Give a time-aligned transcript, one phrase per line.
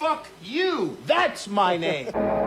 [0.00, 0.96] Fuck you.
[1.04, 2.08] That's my name.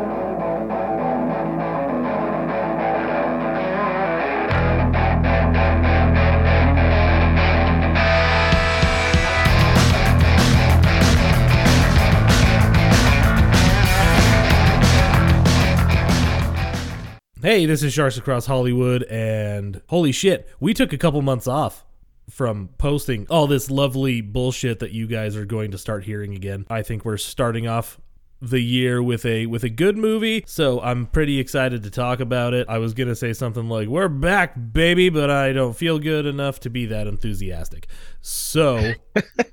[17.44, 21.84] Hey, this is Sharks Across Hollywood, and holy shit, we took a couple months off
[22.30, 26.66] from posting all this lovely bullshit that you guys are going to start hearing again.
[26.70, 28.00] I think we're starting off
[28.42, 32.54] the year with a with a good movie, so I'm pretty excited to talk about
[32.54, 32.68] it.
[32.68, 36.60] I was gonna say something like "We're back, baby," but I don't feel good enough
[36.62, 37.88] to be that enthusiastic.
[38.20, 38.94] So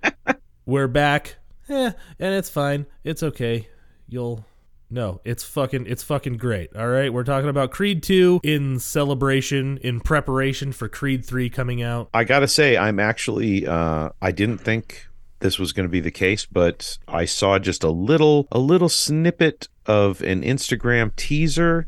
[0.66, 1.37] we're back,
[1.69, 2.87] eh, and it's fine.
[3.05, 3.69] It's okay.
[4.09, 4.45] You'll
[4.91, 6.75] no, it's fucking it's fucking great.
[6.77, 11.83] All right, we're talking about Creed 2 in celebration in preparation for Creed 3 coming
[11.83, 12.11] out.
[12.13, 15.07] I got to say I'm actually uh I didn't think
[15.39, 18.89] this was going to be the case, but I saw just a little a little
[18.89, 21.87] snippet of an Instagram teaser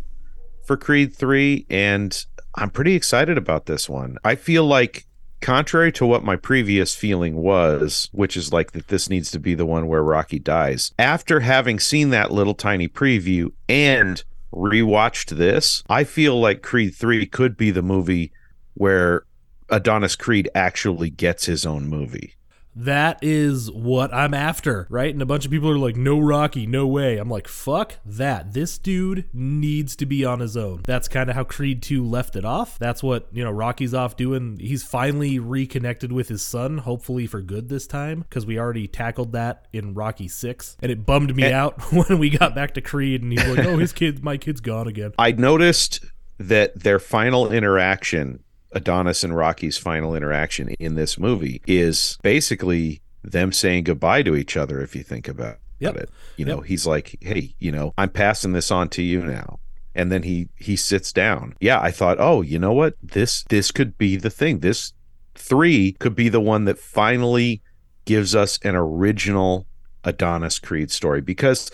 [0.64, 4.19] for Creed 3 and I'm pretty excited about this one.
[4.25, 5.06] I feel like
[5.43, 9.55] contrary to what my previous feeling was, which is like that this needs to be
[9.55, 15.83] the one where Rocky dies, after having seen that little tiny preview and rewatched this,
[15.89, 18.33] I feel like Creed 3 could be the movie
[18.75, 19.25] where
[19.69, 22.35] Adonis Creed actually gets his own movie.
[22.75, 25.12] That is what I'm after, right?
[25.12, 27.19] And a bunch of people are like, no Rocky, no way.
[27.19, 28.55] I'm like, fuck that.
[28.55, 30.81] This dude needs to be on his own.
[30.84, 32.79] That's kind of how Creed 2 left it off.
[32.79, 34.59] That's what, you know, Rocky's off doing.
[34.59, 39.33] He's finally reconnected with his son, hopefully for good this time, because we already tackled
[39.33, 40.79] that in Rocky 6.
[40.81, 43.67] And it bummed me And- out when we got back to Creed and he's like,
[43.67, 45.12] oh, his kid, my kid's gone again.
[45.19, 46.05] I noticed
[46.39, 48.42] that their final interaction,
[48.73, 54.56] Adonis and Rocky's final interaction in this movie, is basically them saying goodbye to each
[54.56, 54.81] other.
[54.81, 55.97] If you think about Yep.
[55.97, 56.64] it, you know, Yep.
[56.67, 59.59] he's like, "Hey, you know, I'm passing this on to you now."
[59.95, 61.55] And then he he sits down.
[61.61, 62.95] Yeah, I thought, "Oh, you know what?
[63.03, 64.61] This this could be the thing.
[64.61, 64.92] This
[65.35, 67.63] three could be the one that finally
[68.05, 69.67] gives us an original
[70.05, 71.70] Adonis Creed story because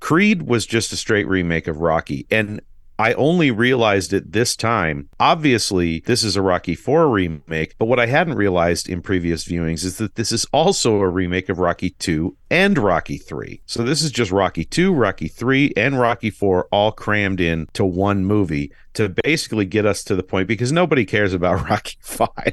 [0.00, 2.26] Creed was just a straight remake of Rocky.
[2.30, 2.60] And
[3.00, 5.08] I only realized it this time.
[5.18, 9.84] Obviously, this is a Rocky 4 remake, but what I hadn't realized in previous viewings
[9.86, 13.62] is that this is also a remake of Rocky 2 and Rocky 3.
[13.64, 17.86] So this is just Rocky 2, Rocky 3, and Rocky 4 all crammed in to
[17.86, 22.52] one movie to basically get us to the point because nobody cares about Rocky 5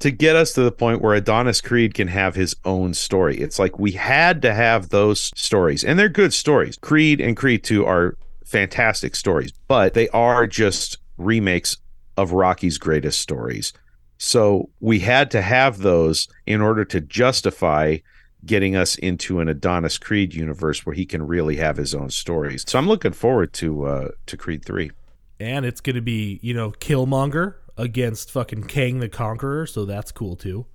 [0.00, 3.38] to get us to the point where Adonis Creed can have his own story.
[3.38, 6.76] It's like we had to have those stories, and they're good stories.
[6.76, 8.18] Creed and Creed 2 are
[8.50, 11.76] fantastic stories, but they are just remakes
[12.16, 13.72] of Rocky's greatest stories.
[14.18, 17.98] So we had to have those in order to justify
[18.44, 22.64] getting us into an Adonis Creed universe where he can really have his own stories.
[22.66, 24.90] So I'm looking forward to uh to Creed 3.
[25.38, 29.66] And it's going to be, you know, Killmonger against fucking Kang the Conqueror.
[29.66, 30.66] So that's cool too.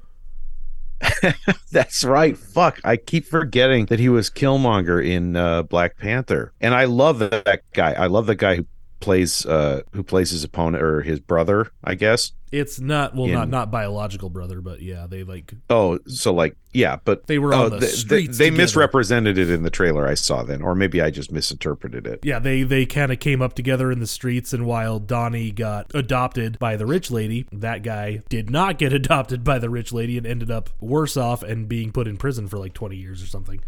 [1.72, 2.38] That's right.
[2.38, 2.80] Fuck.
[2.84, 6.54] I keep forgetting that he was Killmonger in uh, Black Panther.
[6.62, 7.94] And I love that guy.
[7.94, 8.66] I love the guy who
[9.00, 12.32] plays uh who plays his opponent or his brother, I guess.
[12.52, 16.56] It's not, well, In- not, not biological brother, but yeah, they like, Oh, so like
[16.72, 18.64] yeah, but They were oh, on the they, streets They, together.
[18.64, 22.22] misrepresented it in the trailer I saw then, or maybe I just misinterpreted it.
[22.24, 25.92] yeah, they they kind of came up together in the streets, and while Donnie got
[25.94, 30.18] adopted by the rich lady, that guy did not get adopted by the rich lady
[30.18, 33.28] and ended up worse off and being put in prison for like twenty years or
[33.28, 33.60] something.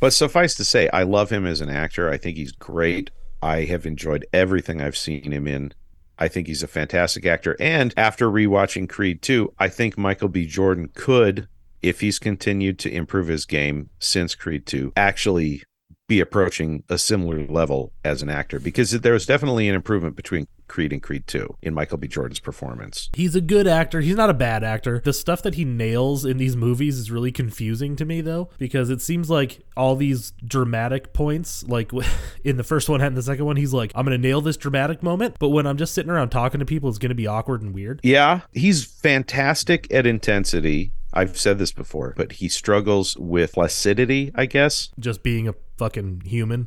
[0.00, 2.10] But suffice to say, I love him as an actor.
[2.10, 3.10] I think he's great.
[3.44, 5.74] I have enjoyed everything I've seen him in.
[6.18, 7.56] I think he's a fantastic actor.
[7.60, 10.46] And after rewatching Creed 2, I think Michael B.
[10.46, 11.46] Jordan could,
[11.82, 15.62] if he's continued to improve his game since Creed 2, actually
[16.08, 20.46] be approaching a similar level as an actor because there was definitely an improvement between
[20.68, 22.08] Creed and Creed 2 in Michael B.
[22.08, 23.10] Jordan's performance.
[23.14, 24.00] He's a good actor.
[24.00, 25.00] He's not a bad actor.
[25.04, 28.90] The stuff that he nails in these movies is really confusing to me, though, because
[28.90, 31.92] it seems like all these dramatic points, like
[32.44, 34.56] in the first one and the second one, he's like, I'm going to nail this
[34.56, 35.36] dramatic moment.
[35.38, 37.74] But when I'm just sitting around talking to people, it's going to be awkward and
[37.74, 38.00] weird.
[38.02, 40.92] Yeah, he's fantastic at intensity.
[41.12, 44.90] I've said this before, but he struggles with placidity, I guess.
[44.98, 46.66] Just being a fucking human.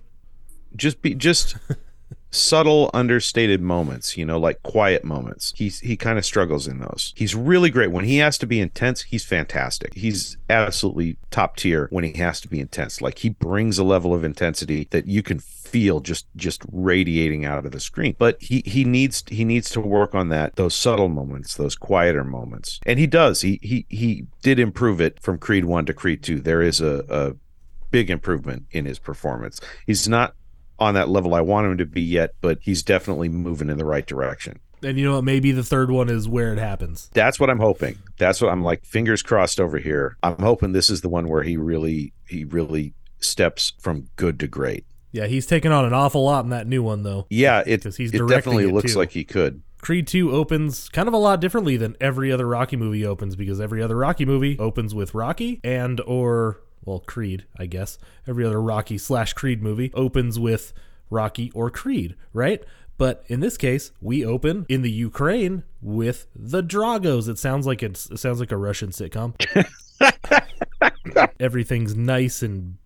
[0.75, 1.57] Just be just
[2.31, 5.53] subtle understated moments you know like quiet moments.
[5.55, 7.13] He's he kind of struggles in those.
[7.15, 7.91] He's really great.
[7.91, 9.93] When he has to be intense he's fantastic.
[9.93, 13.01] He's absolutely top tier when he has to be intense.
[13.01, 17.65] Like he brings a level of intensity that you can feel just just radiating out
[17.65, 18.15] of the screen.
[18.17, 22.23] But he he needs he needs to work on that those subtle moments those quieter
[22.23, 22.79] moments.
[22.85, 23.41] And he does.
[23.41, 27.03] He he he did improve it from creed 1 to creed 2 there is a,
[27.09, 27.35] a
[27.91, 29.59] big improvement in his performance.
[29.85, 30.35] He's not
[30.79, 33.85] on that level I want him to be yet, but he's definitely moving in the
[33.85, 34.59] right direction.
[34.83, 35.23] And you know what?
[35.23, 37.09] Maybe the third one is where it happens.
[37.13, 37.97] That's what I'm hoping.
[38.19, 40.17] That's what I'm like fingers crossed over here.
[40.21, 44.47] I'm hoping this is the one where he really he really steps from good to
[44.47, 44.85] great.
[45.11, 47.25] Yeah, he's taking on an awful lot in that new one though.
[47.31, 48.99] Yeah, it, 'Cause he's it definitely it, looks too.
[48.99, 49.63] like he could.
[49.81, 53.59] Creed 2 opens kind of a lot differently than every other Rocky movie opens because
[53.61, 57.99] every other Rocky movie opens with Rocky and or well Creed, I guess.
[58.25, 60.73] Every other Rocky slash Creed movie opens with
[61.09, 62.63] Rocky or Creed, right?
[62.97, 67.29] But in this case, we open in the Ukraine with the Dragos.
[67.29, 69.35] It sounds like it's, it sounds like a Russian sitcom.
[71.39, 72.77] Everything's nice and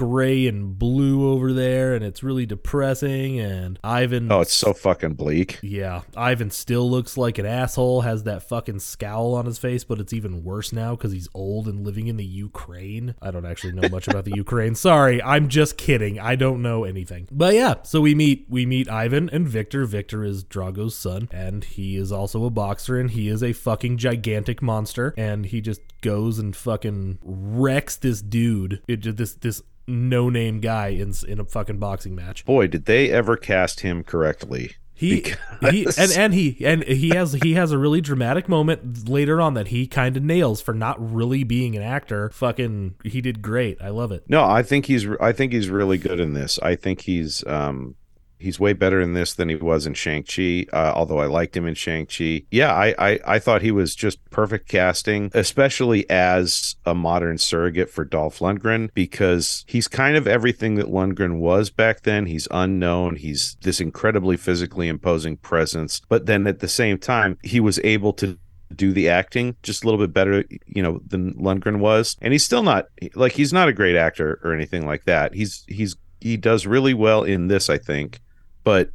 [0.00, 3.38] gray and blue over there, and it's really depressing.
[3.38, 5.58] And Ivan Oh, it's so fucking bleak.
[5.62, 10.00] yeah, Ivan still looks like an asshole, has that fucking scowl on his face, but
[10.00, 13.14] it's even worse now because he's old and living in the Ukraine.
[13.20, 14.74] I don't actually know much about the Ukraine.
[14.74, 16.18] Sorry, I'm just kidding.
[16.18, 17.28] I don't know anything.
[17.30, 19.84] But yeah, so we meet we meet Ivan and Victor.
[19.84, 23.98] Victor is Drago's son, and he is also a boxer, and he is a fucking
[23.98, 28.82] gigantic monster, and he just goes and fucking wrecks this dude.
[28.88, 32.44] It this this no name guy in in a fucking boxing match.
[32.44, 34.76] Boy, did they ever cast him correctly.
[35.00, 35.34] He,
[35.70, 39.54] he and, and he and he has he has a really dramatic moment later on
[39.54, 42.28] that he kind of nails for not really being an actor.
[42.28, 43.80] Fucking, he did great.
[43.80, 44.24] I love it.
[44.28, 46.58] No, I think he's I think he's really good in this.
[46.58, 47.94] I think he's um
[48.40, 51.66] he's way better in this than he was in Shang-Chi, uh, although I liked him
[51.66, 52.42] in Shang-Chi.
[52.50, 57.90] Yeah, I, I I thought he was just perfect casting, especially as a modern surrogate
[57.90, 62.26] for Dolph Lundgren because he's kind of everything that Lundgren was back then.
[62.26, 67.60] He's unknown, he's this incredibly physically imposing presence, but then at the same time, he
[67.60, 68.38] was able to
[68.74, 72.16] do the acting just a little bit better, you know, than Lundgren was.
[72.22, 75.34] And he's still not like he's not a great actor or anything like that.
[75.34, 78.20] He's he's he does really well in this, I think,
[78.64, 78.90] but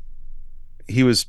[0.88, 1.26] he was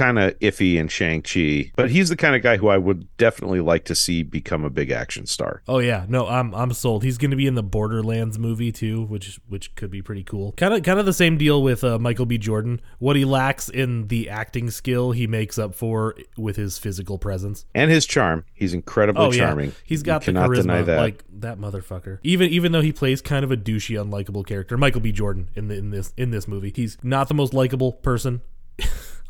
[0.00, 1.72] kind of iffy in Shang-Chi.
[1.76, 4.70] But he's the kind of guy who I would definitely like to see become a
[4.70, 5.62] big action star.
[5.68, 7.04] Oh yeah, no, I'm I'm sold.
[7.04, 10.52] He's going to be in the Borderlands movie too, which which could be pretty cool.
[10.52, 12.38] Kind of kind of the same deal with uh, Michael B.
[12.38, 12.80] Jordan.
[12.98, 17.66] What he lacks in the acting skill, he makes up for with his physical presence.
[17.74, 18.44] And his charm.
[18.54, 19.66] He's incredibly Oh charming.
[19.70, 20.98] yeah, he's got You the charisma, that.
[20.98, 22.18] like that motherfucker.
[22.22, 25.12] Even even though he plays kind of a douchey, unlikable character, Michael B.
[25.12, 28.40] Jordan in the, in this in this movie, he's not the most likable person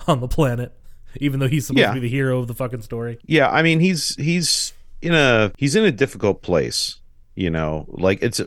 [0.08, 0.73] on the planet.
[1.17, 1.88] Even though he's supposed Yeah.
[1.88, 3.19] to be the hero of the fucking story.
[3.26, 7.00] yeah i mean he's he's in a he's in a difficult place
[7.35, 8.41] you know like it's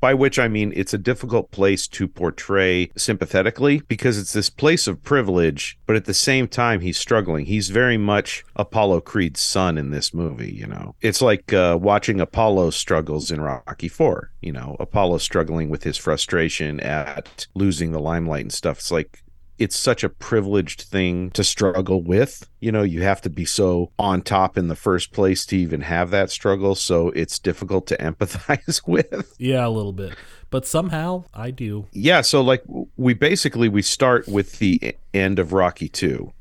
[0.00, 4.86] by which i mean it's a difficult place to portray sympathetically because it's this place
[4.86, 9.78] of privilege but at the same time he's struggling he's very much apollo creed's son
[9.78, 14.52] in this movie you know it's like uh, watching apollo struggles in rocky 4 you
[14.52, 19.22] know apollo struggling with his frustration at losing the limelight and stuff it's like
[19.58, 22.48] it's such a privileged thing to struggle with.
[22.60, 25.82] You know, you have to be so on top in the first place to even
[25.82, 26.74] have that struggle.
[26.74, 29.34] So it's difficult to empathize with.
[29.38, 30.14] Yeah, a little bit,
[30.50, 31.86] but somehow I do.
[31.92, 32.22] Yeah.
[32.22, 32.62] So, like,
[32.96, 36.32] we basically we start with the end of Rocky 2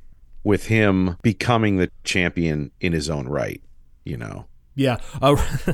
[0.43, 3.61] with him becoming the champion in his own right,
[4.03, 4.45] you know.
[4.73, 5.35] Yeah, uh,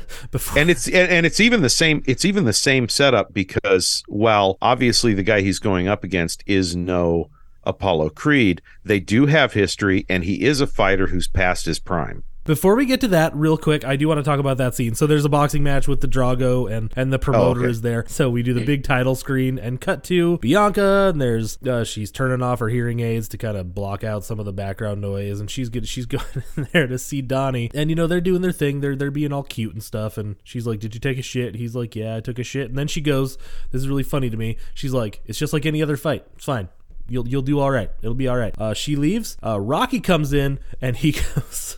[0.56, 4.58] and it's and, and it's even the same it's even the same setup because while
[4.62, 7.30] obviously the guy he's going up against is no
[7.64, 8.62] apollo creed.
[8.84, 12.86] They do have history and he is a fighter who's past his prime Before we
[12.86, 14.96] get to that, real quick, I do want to talk about that scene.
[14.96, 17.70] So there's a boxing match with the Drago, and and the promoter okay.
[17.70, 18.06] is there.
[18.08, 22.10] So we do the big title screen and cut to Bianca, and there's uh, she's
[22.10, 25.42] turning off her hearing aids to kind of block out some of the background noise,
[25.42, 26.24] and she's get, she's going
[26.56, 28.80] in there to see Donnie, and you know they're doing their thing.
[28.80, 31.56] They're they're being all cute and stuff, and she's like, "Did you take a shit?"
[31.56, 33.38] He's like, "Yeah, I took a shit," and then she goes,
[33.72, 36.26] "This is really funny to me." She's like, "It's just like any other fight.
[36.38, 36.70] It's fine."
[37.10, 37.90] You'll you'll do all right.
[38.02, 38.56] It'll be all right.
[38.58, 39.38] Uh, she leaves.
[39.44, 41.78] Uh, Rocky comes in and he goes.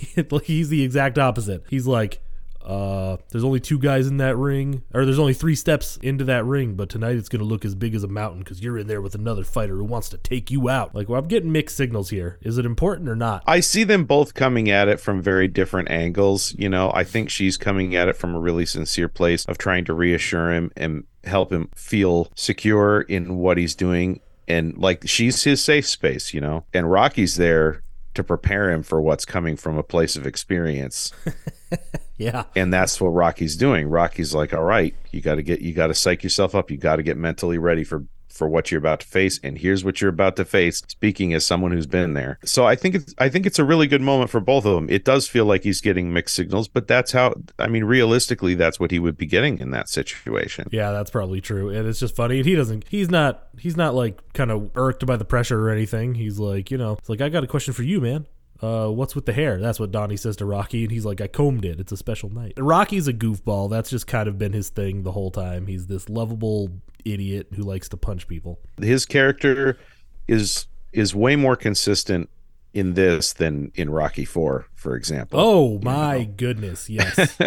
[0.44, 1.64] he's the exact opposite.
[1.68, 2.20] He's like,
[2.62, 6.44] uh, there's only two guys in that ring, or there's only three steps into that
[6.44, 9.00] ring, but tonight it's gonna look as big as a mountain because you're in there
[9.00, 10.94] with another fighter who wants to take you out.
[10.94, 12.38] Like, well, I'm getting mixed signals here.
[12.42, 13.42] Is it important or not?
[13.46, 17.30] i see them both coming at it from very different angles you know i think
[17.30, 21.04] she's coming at it from a really sincere place of trying to reassure him and
[21.24, 26.40] help him feel secure in what he's doing and like she's his safe space, you
[26.40, 26.64] know.
[26.74, 27.82] And Rocky's there
[28.14, 31.12] to prepare him for what's coming from a place of experience.
[32.18, 32.44] Yeah.
[32.54, 33.88] and that's what Rocky's doing.
[33.88, 36.70] Rocky's like, "All right, you got to get you got to psych yourself up.
[36.70, 39.84] You got to get mentally ready for for what you're about to face and here's
[39.84, 43.14] what you're about to face speaking as someone who's been there so i think it's
[43.18, 45.64] i think it's a really good moment for both of them it does feel like
[45.64, 49.26] he's getting mixed signals but that's how i mean realistically that's what he would be
[49.26, 51.68] getting in that situation Yeah, that's probably true.
[51.68, 52.42] And it's just funny.
[52.42, 56.14] He doesn't he's not he's not like kind of irked by the pressure or anything.
[56.14, 58.26] He's like, you know, it's like I got a question for you, man.
[58.62, 59.58] Uh, what's with the hair?
[59.58, 61.80] That's what Donnie says to Rocky, and he's like, I combed it.
[61.80, 62.52] It's a special night.
[62.58, 63.70] Rocky's a goofball.
[63.70, 65.66] That's just kind of been his thing the whole time.
[65.66, 66.70] He's this lovable
[67.04, 68.58] idiot who likes to punch people.
[68.80, 69.78] his character
[70.28, 72.28] is is way more consistent
[72.74, 77.38] in this than in Rocky 4 for example Oh my goodness, yes.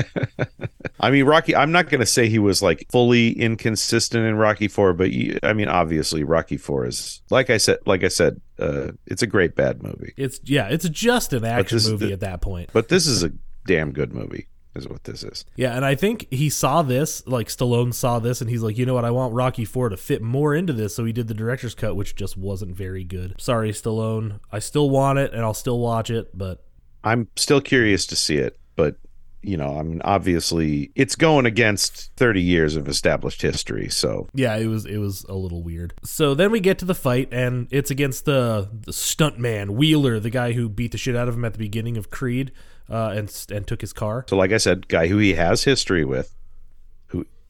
[1.00, 1.56] I mean, Rocky.
[1.56, 5.38] I'm not going to say he was like fully inconsistent in Rocky Four, but you,
[5.44, 7.80] I mean, obviously, Rocky Four is like I said.
[7.86, 11.80] Like I said, uh, it's a great bad movie, it's yeah, it's just an action
[11.90, 12.70] movie the- at that point.
[12.74, 13.32] but this is a
[13.66, 14.48] damn good movie.
[14.76, 15.46] Is what this is.
[15.56, 18.88] Yeah, and I think he saw this, like Stallone saw this, and he's like, you
[18.88, 21.36] know what, I want Rocky Four to fit more into this, so he did the
[21.36, 23.36] director's cut, which just wasn't very good.
[23.40, 24.40] Sorry, Stallone.
[24.52, 26.64] I still want it, and I'll still watch it, but
[27.04, 28.96] I'm still curious to see it, but
[29.44, 33.90] you know, I mean, obviously, it's going against 30 years of established history.
[33.90, 35.94] So yeah, it was it was a little weird.
[36.04, 40.30] So then we get to the fight, and it's against the the stuntman Wheeler, the
[40.30, 42.52] guy who beat the shit out of him at the beginning of Creed,
[42.90, 46.06] uh, and and took his car, So, like I said, guy who he has history
[46.06, 46.36] with,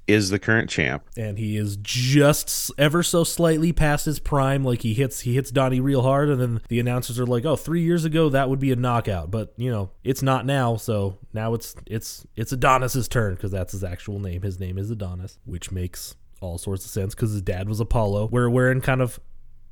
[0.07, 1.03] is the current champ.
[1.15, 4.63] and he is just ever so slightly past his prime.
[4.63, 7.55] Like he hits he hits Donnie real hard, and then the announcers are like, "Oh,
[7.55, 10.75] three years ago that would be a knockout, but you know it's not now.
[10.75, 14.41] So now it's it's it's Adonis's turn because that's his actual name.
[14.41, 18.27] His name is Adonis, which makes all sorts of sense because his dad was Apollo.
[18.31, 19.19] We're we're in kind of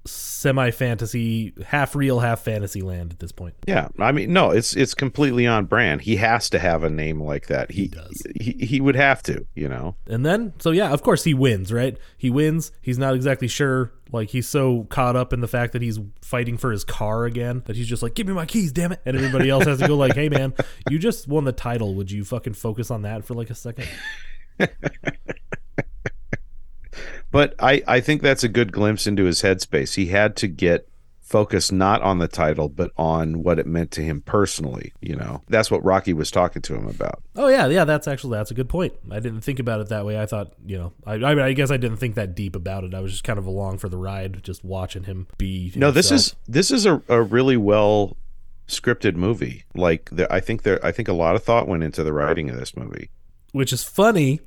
[0.06, 3.56] semi fantasy, half real, half fantasy land at this point.
[3.68, 6.02] Yeah, I mean, no, it's it's completely on brand.
[6.02, 7.72] He has to have a name like that.
[7.72, 8.24] He does.
[8.40, 9.96] He, he would have to, you know.
[10.08, 11.98] And then, so yeah, of course he wins, right?
[12.18, 12.72] He wins.
[12.82, 13.92] He's not exactly sure.
[14.12, 17.64] Like he's so caught up in the fact that he's fighting for his car again
[17.66, 19.88] that he's just like, "Give me my keys, damn it!" And everybody else has to
[19.88, 20.54] go like, "Hey, man,
[20.90, 21.96] you just won the title.
[21.96, 23.88] Would you fucking focus on that for like a second?
[27.32, 29.96] But I I think that's a good glimpse into his headspace.
[29.96, 30.88] He had to get
[31.22, 35.42] focused not on the title but on what it meant to him personally, you know.
[35.48, 37.24] That's what Rocky was talking to him about.
[37.38, 37.86] Oh yeah, yeah.
[37.86, 38.94] That's actually that's a good point.
[39.10, 40.20] I didn't think about it that way.
[40.20, 42.84] I thought, you know, I I, mean, I guess I didn't think that deep about
[42.84, 42.94] it.
[42.94, 45.72] I was just kind of along for the ride, just watching him be.
[45.76, 48.18] No, this is this is a, a really well
[48.68, 49.64] scripted movie.
[49.74, 52.50] Like the, I think there I think a lot of thought went into the writing
[52.50, 53.10] of this movie.
[53.54, 54.42] which is funny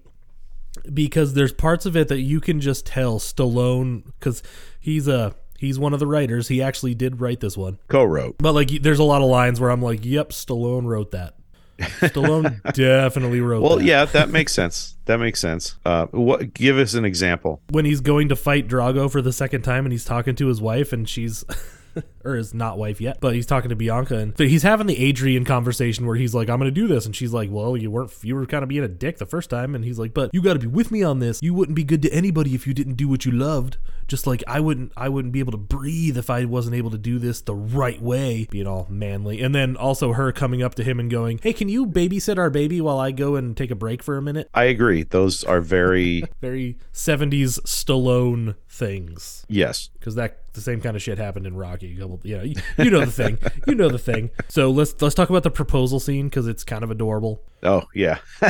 [0.92, 4.42] because there's parts of it that you can just tell Stallone because
[4.80, 6.48] he's a he's one of the writers.
[6.48, 8.36] He actually did write this one, Co-wrote.
[8.38, 11.34] but like there's a lot of lines where I'm like, "Yep, Stallone wrote that."
[11.78, 13.62] Stallone definitely wrote.
[13.62, 13.84] Well, that.
[13.84, 14.96] yeah, that makes sense.
[15.06, 15.74] That makes sense.
[15.84, 16.54] Uh, what?
[16.54, 17.60] Give us an example.
[17.70, 20.60] when he's going to fight Drago for the second time and he's talking to his
[20.60, 21.44] wife and she's
[22.24, 25.44] or his not wife yet, but he's talking to Bianca and he's having the Adrian
[25.44, 28.12] conversation where he's like, "I'm going to do this," and she's like, "Well, you weren't,
[28.22, 30.42] you were kind of being a dick the first time," and he's like, "But you
[30.42, 31.40] got to be with me on this.
[31.42, 33.78] You wouldn't be good to anybody if you didn't do what you loved.
[34.06, 36.98] Just like I wouldn't, I wouldn't be able to breathe if I wasn't able to
[36.98, 40.84] do this the right way, being all manly." And then also her coming up to
[40.84, 43.76] him and going, "Hey, can you babysit our baby while I go and take a
[43.76, 45.02] break for a minute?" I agree.
[45.02, 49.88] Those are very Very 70s Stallone things yes.
[49.98, 51.86] because that the same kind of shit happened in Rocky.
[51.86, 54.30] You know, you, you know the thing, you know the thing.
[54.48, 57.42] So let's let's talk about the proposal scene because it's kind of adorable.
[57.62, 58.18] Oh yeah.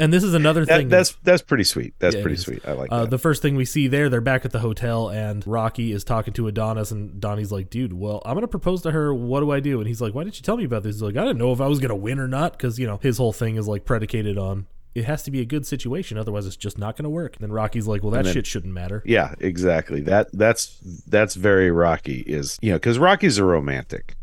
[0.00, 0.88] And this is another thing.
[0.88, 1.94] That, that's that's pretty sweet.
[2.00, 2.66] That's Yeah, pretty sweet.
[2.66, 3.10] I like uh, that.
[3.10, 6.34] the first thing we see there, they're back at the hotel, and Rocky is talking
[6.34, 9.14] to Adonis, and Donnie's like, "Dude, well, I'm gonna propose to her.
[9.14, 11.02] What do I do?" And he's like, "Why didn't you tell me about this?" He's
[11.02, 13.18] like, "I didn't know if I was gonna win or not," because you know his
[13.18, 16.56] whole thing is like predicated on it has to be a good situation, otherwise it's
[16.56, 17.34] just not gonna work.
[17.36, 20.00] And then Rocky's like, "Well, that then- shit shouldn't matter." yeah, exactly.
[20.02, 22.20] That that's that's very Rocky.
[22.26, 24.14] Is you know because Rocky's a romantic.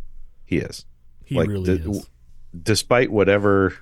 [0.45, 0.85] He is.
[1.25, 2.09] He like, really the- is.
[2.63, 3.73] despite whatever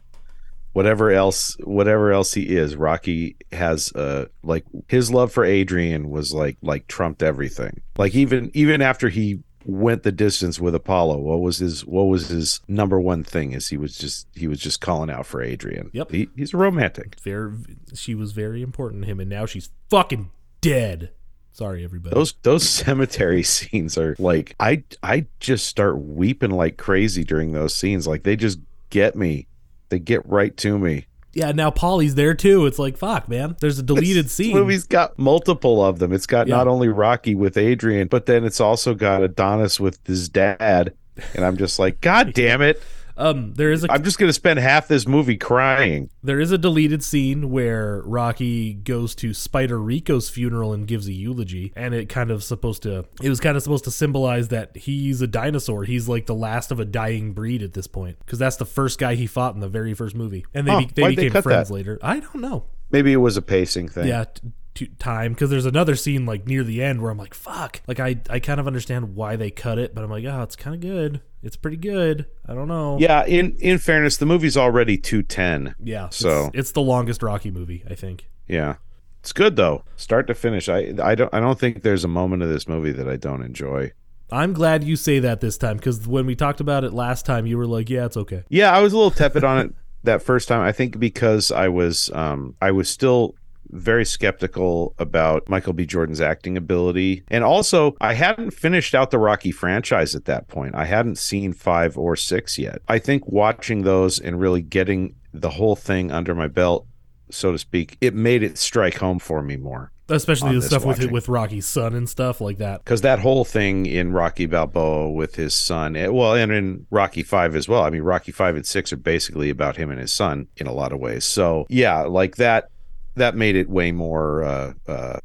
[0.74, 6.32] whatever else whatever else he is rocky has uh like his love for adrian was
[6.32, 11.40] like like trumped everything like even even after he went the distance with apollo what
[11.40, 14.82] was his what was his number one thing is he was just he was just
[14.82, 16.12] calling out for adrian Yep.
[16.12, 17.52] he, he's a romantic Very,
[17.94, 21.12] she was very important to him, and now she's fucking dead.
[21.52, 22.14] Sorry, everybody.
[22.16, 27.76] those those cemetery scenes are like i i just start weeping like crazy during those
[27.76, 28.60] scenes like they just
[28.90, 29.48] get me
[29.90, 31.06] they get right to me
[31.40, 32.66] Yeah, now Paulie's there too.
[32.66, 33.56] It's like fuck, man.
[33.60, 34.54] There's a deleted This scene.
[34.56, 36.12] movie's got multiple of them.
[36.14, 36.58] It's got Yeah.
[36.58, 40.94] not only Rocky with Adrian, but then it's also got Adonis with his dad.
[41.36, 42.82] And I'm just like, God damn it.
[43.20, 46.10] Um, there is a I'm just going to spend half this movie crying.
[46.24, 51.12] there is a deleted scene where Rocky goes to Spider Rico's funeral and gives a
[51.14, 54.76] eulogy, and it kind of supposed to it was kind of supposed to symbolize that
[54.78, 55.84] he's a dinosaur.
[55.84, 58.98] He's like the last of a dying breed at this point because that's the first
[59.00, 61.26] guy he fought in the very first movie, and they Huh, be, they why'd they
[61.28, 61.74] became friends that?
[61.74, 62.00] later.
[62.02, 62.66] I don't know.
[62.92, 64.08] Maybe it was a pacing thing.
[64.08, 64.24] Yeah.
[64.24, 64.42] T-
[64.76, 68.00] t- time because there's another scene like near the end where I'm like fuck like
[68.00, 70.74] I I kind of understand why they cut it but I'm like oh it's kind
[70.76, 74.98] of good it's pretty good I don't know Yeah, in in fairness, the movie's already
[74.98, 75.76] 210.
[75.84, 78.76] yeah it's- So- it's the longest Rocky movie I think Yeah.
[79.22, 79.84] It's good though.
[79.98, 80.70] Start to finish.
[80.70, 83.44] I I don't I don't think there's a moment of this movie that I don't
[83.44, 83.92] enjoy.
[84.32, 87.46] I'm glad you say that this time because when we talked about it last time,
[87.46, 89.74] you were like, "Yeah, it's okay." Yeah, I was a little tepid on it
[90.06, 90.62] that first time.
[90.62, 93.36] I think because I was um I was still
[93.70, 95.86] very skeptical about Michael B.
[95.86, 97.24] Jordan's acting ability.
[97.30, 100.76] And also, I hadn't finished out the Rocky franchise at that point.
[100.76, 102.82] I hadn't seen 5 or 6 yet.
[102.88, 106.88] I think watching those and really getting the whole thing under my belt,
[107.30, 109.92] so to speak, it made it strike home for me more.
[110.12, 111.12] Especially the stuff with watching.
[111.12, 112.84] with Rocky's son and stuff like that.
[112.84, 117.22] because that whole thing in Rocky Balboa with his son, eh, well, and in Rocky
[117.22, 117.84] Five as well.
[117.84, 120.74] I mean, Rocky Five and Six are basically about him and his son in a
[120.74, 121.26] lot of ways.
[121.26, 122.72] So yeah, like that,
[123.20, 125.20] that made it way more uh, uh,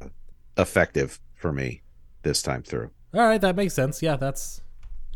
[0.57, 1.81] effective for me
[2.23, 2.91] this time through.
[3.13, 4.01] All right, that makes sense.
[4.01, 4.61] Yeah, that's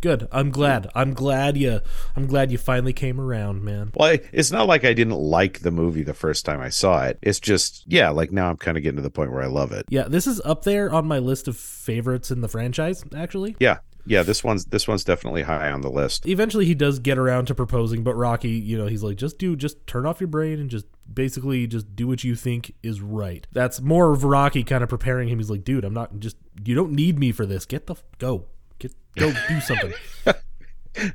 [0.01, 0.27] good.
[0.31, 0.89] I'm glad.
[0.95, 1.81] I'm glad you.
[2.15, 3.91] I'm glad you finally came around, man.
[3.95, 7.03] Well, I- it's not like I didn't like the movie the first time I saw
[7.05, 7.19] it.
[7.21, 9.71] It's just yeah, like now I'm kind of getting to the point where I love
[9.71, 9.85] it.
[9.89, 13.03] Yeah, this is up there on my list of favorites in the franchise.
[13.15, 14.23] Actually, Yeah, yeah.
[14.23, 16.25] This one's this one's definitely high on the list.
[16.27, 19.55] eventually he does get around to proposing, but Rocky, you know, he's like, just do,
[19.55, 23.45] just turn off your brain and just basically just do what you think is right.
[23.51, 25.39] That's more of Rocky kind of preparing him.
[25.39, 27.65] He's like, dude, I'm not just, you don't need me for this.
[27.65, 28.45] Get the, go,
[28.79, 29.93] get, go do something.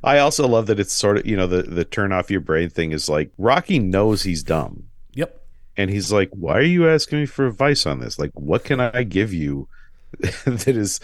[0.02, 2.70] I also love that it's sort of you know the the turn off your brain
[2.70, 4.84] thing is like Rocky knows he's dumb.
[5.12, 5.42] yep.
[5.76, 8.80] and he's like why are you asking me for advice on this like what can
[8.80, 9.68] i give you
[10.44, 11.00] that is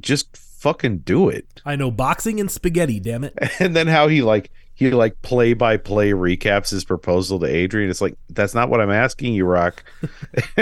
[0.00, 3.34] just fucking do it I know boxing and spaghetti, damn it.
[3.58, 7.90] and then how he like he like play by play recaps his proposal to adrian
[7.90, 9.84] it's like that's not what i'm asking you rock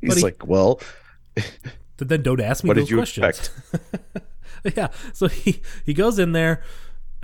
[0.00, 0.80] he's he- like well
[1.98, 3.26] then don't ask me what those did you questions.
[3.26, 4.26] expect
[4.76, 4.88] yeah.
[5.14, 6.62] So he he goes in there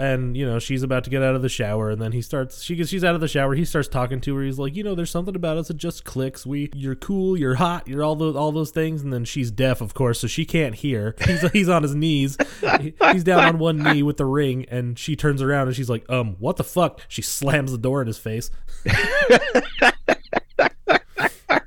[0.03, 2.63] and you know she's about to get out of the shower and then he starts
[2.63, 4.83] she gets she's out of the shower he starts talking to her he's like you
[4.83, 8.17] know there's something about us that just clicks we you're cool you're hot you're all
[8.17, 11.49] those all those things and then she's deaf of course so she can't hear he's
[11.53, 12.37] he's on his knees
[12.81, 15.91] He- he's down on one knee with the ring and she turns around and she's
[15.91, 18.51] like um what the fuck she slams the door in his face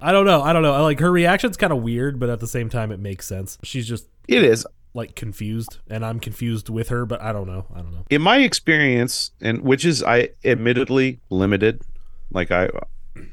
[0.02, 0.44] I don't know.
[0.44, 0.74] I don't know.
[0.74, 3.58] I like her reaction's kind of weird, but at the same time, it makes sense.
[3.64, 7.66] She's just it is like confused, and I'm confused with her, but I don't know.
[7.76, 8.06] I don't know.
[8.10, 11.82] in my experience and which is i admittedly limited
[12.32, 12.70] like i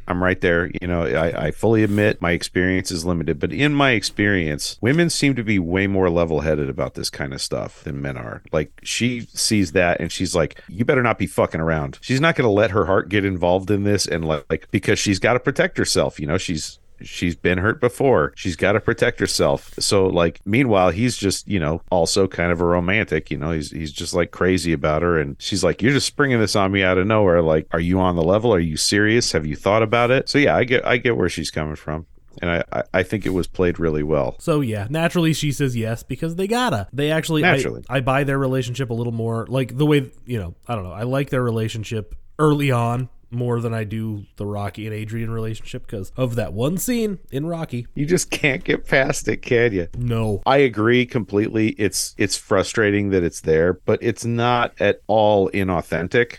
[0.08, 3.72] i'm right there you know I, I fully admit my experience is limited but in
[3.74, 8.02] my experience women seem to be way more level-headed about this kind of stuff than
[8.02, 11.98] men are like she sees that and she's like you better not be fucking around
[12.00, 15.18] she's not going to let her heart get involved in this and like because she's
[15.18, 18.32] got to protect herself you know she's she's been hurt before.
[18.36, 19.74] She's got to protect herself.
[19.78, 23.70] So like meanwhile he's just, you know, also kind of a romantic, you know, he's
[23.70, 26.82] he's just like crazy about her and she's like you're just springing this on me
[26.82, 28.52] out of nowhere like are you on the level?
[28.52, 29.32] Are you serious?
[29.32, 30.28] Have you thought about it?
[30.28, 32.06] So yeah, I get I get where she's coming from.
[32.40, 34.36] And I, I, think it was played really well.
[34.38, 36.88] So yeah, naturally she says yes because they gotta.
[36.90, 37.84] They actually, Naturally.
[37.90, 39.46] I, I buy their relationship a little more.
[39.48, 40.92] Like the way you know, I don't know.
[40.92, 45.86] I like their relationship early on more than I do the Rocky and Adrian relationship
[45.86, 47.86] because of that one scene in Rocky.
[47.94, 49.88] You just can't get past it, can you?
[49.96, 51.70] No, I agree completely.
[51.70, 56.38] It's it's frustrating that it's there, but it's not at all inauthentic.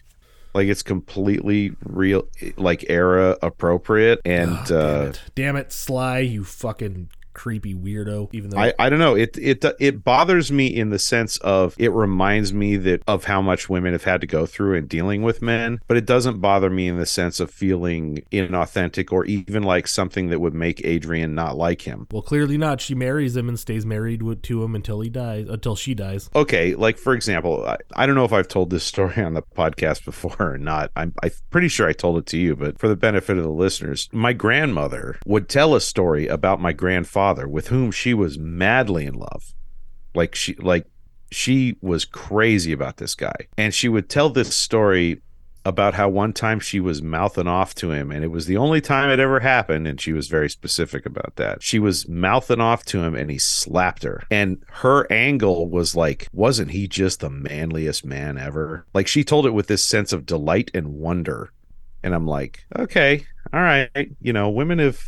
[0.53, 2.27] Like it's completely real,
[2.57, 8.29] like era appropriate, and Ah, damn uh, it, damn it, Sly, you fucking creepy weirdo.
[8.31, 9.15] Even though I, I don't know.
[9.15, 13.41] It it it bothers me in the sense of it reminds me that of how
[13.41, 16.69] much women have had to go through in dealing with men, but it doesn't bother
[16.69, 21.35] me in the sense of feeling inauthentic or even like something that would make Adrian
[21.35, 22.07] not like him.
[22.11, 22.81] well, clearly not.
[22.81, 25.47] She marries him and stays married with, to him until he dies.
[25.49, 26.29] Until she dies.
[26.35, 29.41] Okay, like for example, I, I don't know if I've told this story on the
[29.41, 30.91] podcast before or not.
[30.95, 33.49] I'm I'm pretty sure I told it to you, but for the benefit of the
[33.49, 39.05] listeners, my grandmother would tell a story about my grandfather with whom she was madly
[39.05, 39.53] in love.
[40.15, 40.85] Like she like
[41.31, 43.47] she was crazy about this guy.
[43.57, 45.21] And she would tell this story
[45.65, 48.81] about how one time she was mouthing off to him, and it was the only
[48.81, 51.63] time it ever happened, and she was very specific about that.
[51.63, 54.23] She was mouthing off to him, and he slapped her.
[54.29, 58.85] And her angle was like, wasn't he just the manliest man ever?
[58.93, 61.51] Like she told it with this sense of delight and wonder.
[62.03, 63.89] And I'm like, okay, all right.
[64.19, 65.01] You know, women have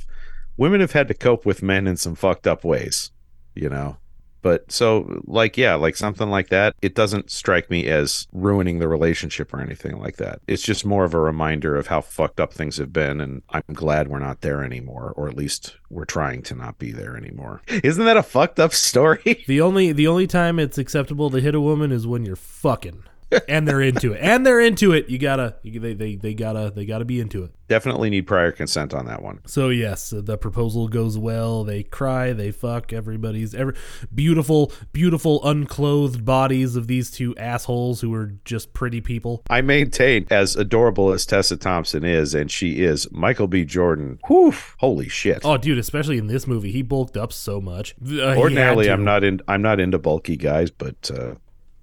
[0.57, 3.11] women have had to cope with men in some fucked up ways,
[3.53, 3.97] you know.
[4.45, 8.87] But so, like, yeah, like something like that, it doesn't strike me as ruining the
[8.87, 10.39] relationship or anything like that.
[10.47, 13.19] It's just more of a reminder of how fucked up things have been.
[13.19, 16.91] And I'm glad we're not there anymore, or at least we're trying to not be
[16.91, 17.63] there anymore.
[17.83, 19.43] Isn't that a fucked up story?
[19.47, 23.03] The only the only time it's acceptable to hit a woman is when you're fucking.
[23.47, 24.19] And they're into it.
[24.21, 25.09] And they're into it.
[25.09, 27.51] You gotta you, they, they they gotta they gotta be into it.
[27.67, 29.41] Definitely need prior consent on that one.
[29.47, 31.63] So yes, the proposal goes well.
[31.63, 32.93] They cry, they fuck.
[32.93, 33.75] Everybody's every
[34.13, 39.41] beautiful, beautiful unclothed bodies of these two assholes who are just pretty people.
[39.49, 43.65] I maintain, as adorable as Tessa Thompson is, and she is, Michael B.
[43.65, 44.19] Jordan.
[44.27, 45.41] Whew, holy shit!
[45.43, 47.95] Oh, dude, especially in this movie, he bulked up so much.
[48.05, 48.89] Uh, Ordinarily.
[48.89, 49.41] I'm not in.
[49.47, 51.35] I'm not into bulky guys, but uh,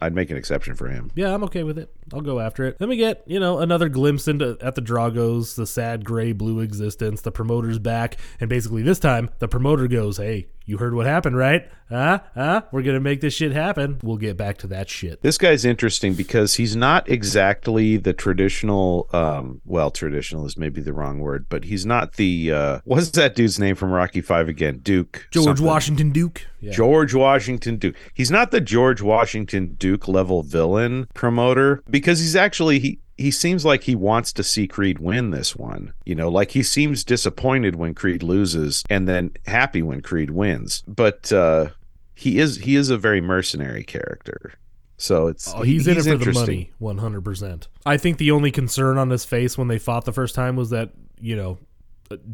[0.03, 1.11] I'd make an exception for him.
[1.15, 1.95] Yeah, I'm okay with it.
[2.13, 2.79] I'll go after it.
[2.79, 6.61] Then we get, you know, another glimpse into at the Dragos, the sad gray blue
[6.61, 7.21] existence.
[7.21, 11.37] The promoter's back, and basically this time the promoter goes, "Hey, you heard what happened,
[11.37, 11.69] right?
[11.89, 12.21] Huh?
[12.35, 12.63] Huh?
[12.73, 13.99] We're gonna make this shit happen.
[14.03, 19.09] We'll get back to that shit." This guy's interesting because he's not exactly the traditional.
[19.13, 22.53] Um, well, traditional is maybe the wrong word, but he's not the.
[22.53, 24.79] Uh, what's that dude's name from Rocky Five again?
[24.83, 25.27] Duke.
[25.31, 25.67] George something.
[25.67, 26.47] Washington Duke.
[26.61, 26.73] Yeah.
[26.73, 27.97] George Washington Duke.
[28.15, 33.65] He's not the George Washington Duke level villain promoter because he's actually he he seems
[33.65, 35.93] like he wants to see Creed win this one.
[36.05, 40.83] You know, like he seems disappointed when Creed loses and then happy when Creed wins.
[40.87, 41.69] But uh
[42.15, 44.55] he is he is a very mercenary character.
[44.97, 47.67] So it's Oh, he's, in it for the money, one hundred percent.
[47.85, 50.71] I think the only concern on his face when they fought the first time was
[50.71, 51.59] that you know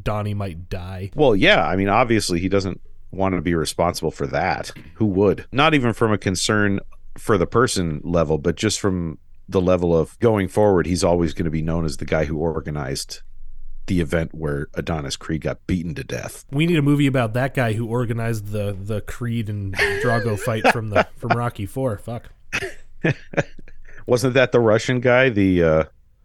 [0.03, 1.11] Donnie might die.
[1.15, 4.71] Well, yeah, I mean obviously he doesn't want to be responsible for that.
[4.95, 5.47] Who would?
[5.51, 6.81] Not even from a concern
[7.17, 11.47] for the person level, but just from the level of going forward, he's always going
[11.47, 13.23] to be known as the guy who organized
[13.87, 16.45] the event where Adonis Creed got beaten to death.
[16.51, 20.69] We need a movie about that guy who organized the the Creed and Drago fight
[20.73, 21.99] from the from Rocky Four.
[21.99, 22.29] Fuck.
[24.07, 25.31] Wasn't that the Russian guy?
[25.31, 25.85] The uh,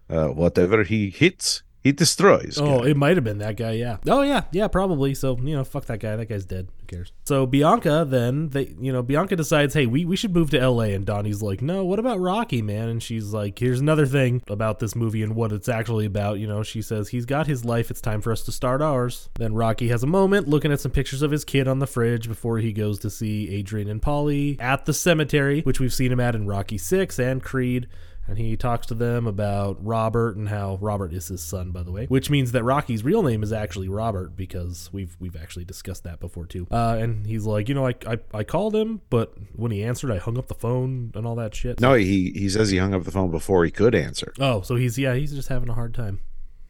[0.09, 2.57] uh, whatever he hits, he destroys.
[2.57, 2.89] Oh, guy.
[2.89, 3.71] it might have been that guy.
[3.71, 3.97] Yeah.
[4.07, 5.13] Oh yeah, yeah, probably.
[5.13, 6.15] So you know, fuck that guy.
[6.15, 6.69] That guy's dead.
[6.79, 7.11] Who cares?
[7.25, 10.93] So Bianca then they you know Bianca decides, hey, we we should move to L.A.
[10.93, 12.87] And Donnie's like, no, what about Rocky, man?
[12.87, 16.39] And she's like, here's another thing about this movie and what it's actually about.
[16.39, 17.91] You know, she says he's got his life.
[17.91, 19.29] It's time for us to start ours.
[19.35, 22.29] Then Rocky has a moment looking at some pictures of his kid on the fridge
[22.29, 26.19] before he goes to see Adrian and Paulie at the cemetery, which we've seen him
[26.21, 27.87] at in Rocky Six and Creed
[28.27, 31.91] and he talks to them about Robert and how Robert is his son, by the
[31.91, 36.03] way, which means that Rocky's real name is actually Robert because we've we've actually discussed
[36.05, 36.67] that before too.
[36.71, 40.11] Uh, and he's like, you know, I, I I called him, but when he answered,
[40.11, 41.79] I hung up the phone and all that shit.
[41.79, 44.33] no, he he says he hung up the phone before he could answer.
[44.39, 46.21] Oh, so he's yeah, he's just having a hard time.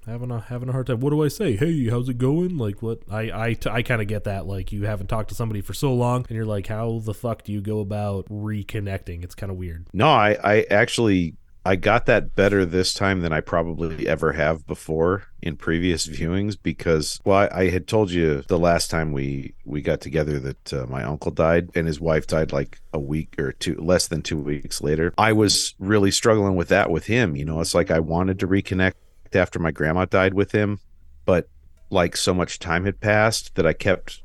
[0.06, 1.00] Having a having a hard time.
[1.00, 1.56] What do I say?
[1.56, 2.58] Hey, how's it going?
[2.58, 3.00] Like what?
[3.10, 4.46] I I, t- I kind of get that.
[4.46, 7.44] Like you haven't talked to somebody for so long, and you're like, how the fuck
[7.44, 9.24] do you go about reconnecting?
[9.24, 9.88] It's kind of weird.
[9.94, 14.68] No, I I actually I got that better this time than I probably ever have
[14.68, 19.54] before in previous viewings because well I, I had told you the last time we
[19.64, 23.40] we got together that uh, my uncle died and his wife died like a week
[23.40, 25.14] or two less than 2 weeks later.
[25.18, 27.62] I was really struggling with that with him, you know.
[27.62, 28.94] It's like I wanted to reconnect
[29.34, 30.80] after my grandma died with him,
[31.26, 31.48] but
[31.90, 34.22] like so much time had passed that I kept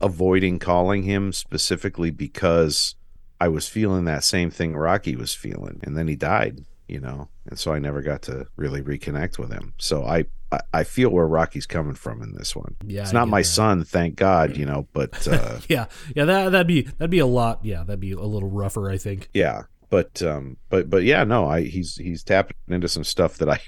[0.00, 2.96] avoiding calling him specifically because
[3.40, 7.28] I was feeling that same thing Rocky was feeling, and then he died, you know,
[7.46, 9.74] and so I never got to really reconnect with him.
[9.78, 12.76] So I I, I feel where Rocky's coming from in this one.
[12.84, 13.44] Yeah, it's not my that.
[13.46, 17.26] son, thank God, you know, but uh, Yeah, yeah, that that'd be that'd be a
[17.26, 17.60] lot.
[17.64, 19.28] Yeah, that'd be a little rougher, I think.
[19.32, 23.48] yeah, but um, but but yeah, no, I he's he's tapping into some stuff that
[23.48, 23.60] I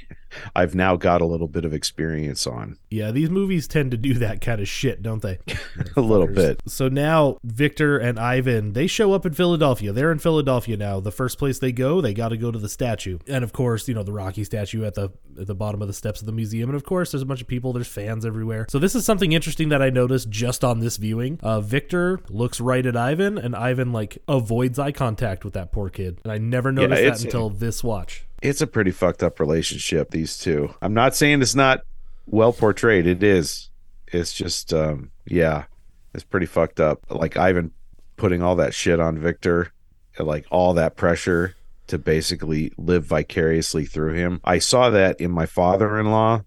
[0.54, 4.14] I've now got a little bit of experience on, Yeah, these movies tend to do
[4.14, 5.38] that kind of shit, don't they?
[5.96, 6.60] a little bit.
[6.66, 9.92] So now Victor and Ivan, they show up in Philadelphia.
[9.92, 11.00] They're in Philadelphia now.
[11.00, 13.18] The first place they go, they got to go to the statue.
[13.26, 15.94] And of course, you know, the Rocky statue at the at the bottom of the
[15.94, 16.68] steps of the museum.
[16.68, 18.66] And of course, there's a bunch of people, there's fans everywhere.
[18.68, 21.38] So this is something interesting that I noticed just on this viewing.
[21.42, 25.88] Uh, Victor looks right at Ivan and Ivan like avoids eye contact with that poor
[25.88, 26.20] kid.
[26.24, 28.24] And I never noticed that until this watch.
[28.42, 30.74] It's a pretty fucked up relationship these two.
[30.82, 31.82] I'm not saying it's not
[32.26, 33.06] well portrayed.
[33.06, 33.70] It is.
[34.08, 35.64] It's just um yeah,
[36.12, 37.00] it's pretty fucked up.
[37.08, 37.72] Like Ivan
[38.16, 39.72] putting all that shit on Victor,
[40.18, 41.54] like all that pressure
[41.86, 44.40] to basically live vicariously through him.
[44.44, 46.42] I saw that in my father-in-law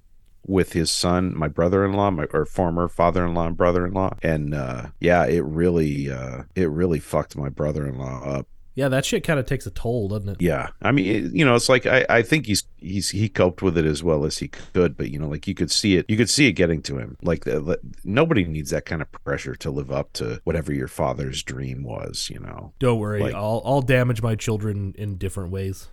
[0.48, 5.44] with his son, my brother-in-law, my or former father-in-law and brother-in-law, and uh, yeah, it
[5.44, 8.48] really, uh, it really fucked my brother-in-law up.
[8.76, 10.42] Yeah, that shit kind of takes a toll, doesn't it?
[10.42, 13.62] Yeah, I mean, it, you know, it's like I, I think he's he's he coped
[13.62, 16.06] with it as well as he could, but you know, like you could see it,
[16.10, 17.18] you could see it getting to him.
[17.22, 21.42] Like the, nobody needs that kind of pressure to live up to whatever your father's
[21.42, 22.30] dream was.
[22.30, 25.88] You know, Don't worry, Like- I'll I'll damage my children in different ways.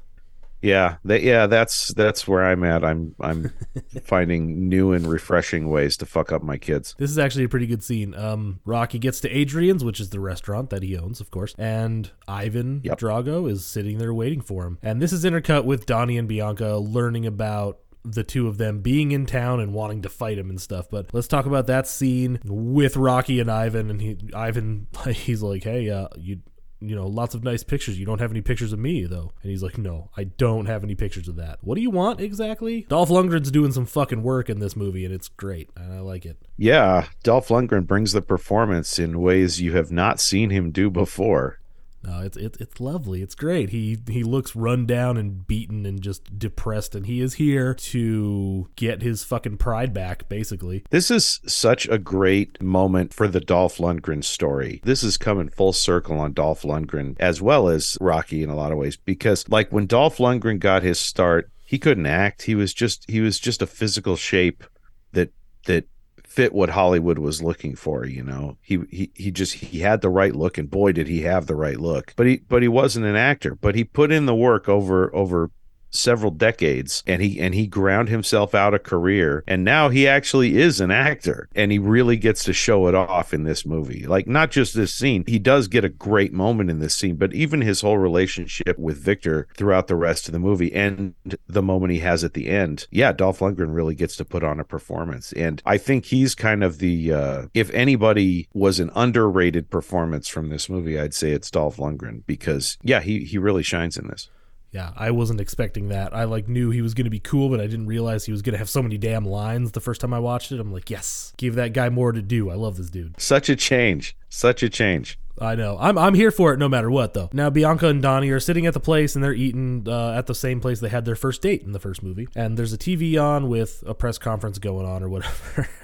[0.62, 2.84] Yeah, that yeah, that's that's where I'm at.
[2.84, 3.52] I'm I'm
[4.04, 6.94] finding new and refreshing ways to fuck up my kids.
[6.98, 8.14] This is actually a pretty good scene.
[8.14, 12.10] Um, Rocky gets to Adrian's, which is the restaurant that he owns, of course, and
[12.28, 12.98] Ivan Yep.
[12.98, 14.78] Drago is sitting there waiting for him.
[14.82, 19.12] And this is intercut with Donnie and Bianca learning about the two of them being
[19.12, 20.90] in town and wanting to fight him and stuff.
[20.90, 23.90] But let's talk about that scene with Rocky and Ivan.
[23.90, 26.40] And he, Ivan, he's like, "Hey, uh, you."
[26.88, 27.98] You know, lots of nice pictures.
[27.98, 29.32] You don't have any pictures of me, though.
[29.42, 31.58] And he's like, No, I don't have any pictures of that.
[31.62, 32.82] What do you want exactly?
[32.88, 35.70] Dolph Lundgren's doing some fucking work in this movie, and it's great.
[35.76, 36.36] And I like it.
[36.56, 41.58] Yeah, Dolph Lundgren brings the performance in ways you have not seen him do before.
[42.04, 43.22] No, it's it's it's lovely.
[43.22, 43.70] It's great.
[43.70, 48.68] He he looks run down and beaten and just depressed, and he is here to
[48.76, 50.84] get his fucking pride back, basically.
[50.90, 54.80] This is such a great moment for the Dolph Lundgren story.
[54.84, 58.72] This is coming full circle on Dolph Lundgren as well as Rocky in a lot
[58.72, 62.42] of ways because like when Dolph Lundgren got his start, he couldn't act.
[62.42, 64.64] He was just he was just a physical shape
[65.12, 65.32] that
[65.66, 65.86] that
[66.32, 68.56] fit what Hollywood was looking for, you know.
[68.62, 71.54] He he he just he had the right look and boy did he have the
[71.54, 72.14] right look.
[72.16, 75.50] But he but he wasn't an actor, but he put in the work over over
[75.92, 80.56] several decades and he and he ground himself out a career and now he actually
[80.58, 84.06] is an actor and he really gets to show it off in this movie.
[84.06, 87.34] Like not just this scene he does get a great moment in this scene but
[87.34, 91.14] even his whole relationship with Victor throughout the rest of the movie and
[91.46, 94.58] the moment he has at the end yeah Dolph Lundgren really gets to put on
[94.58, 95.32] a performance.
[95.32, 100.48] And I think he's kind of the uh if anybody was an underrated performance from
[100.48, 104.28] this movie I'd say it's Dolph Lundgren because yeah he he really shines in this
[104.72, 106.14] Yeah, I wasn't expecting that.
[106.14, 108.58] I like knew he was gonna be cool, but I didn't realize he was gonna
[108.58, 110.58] have so many damn lines the first time I watched it.
[110.58, 112.50] I'm like, yes, give that guy more to do.
[112.50, 113.20] I love this dude.
[113.20, 114.16] Such a change.
[114.30, 115.18] Such a change.
[115.38, 115.76] I know.
[115.80, 117.28] I'm I'm here for it no matter what though.
[117.32, 120.34] Now Bianca and Donnie are sitting at the place and they're eating uh, at the
[120.34, 122.28] same place they had their first date in the first movie.
[122.34, 125.68] And there's a TV on with a press conference going on or whatever.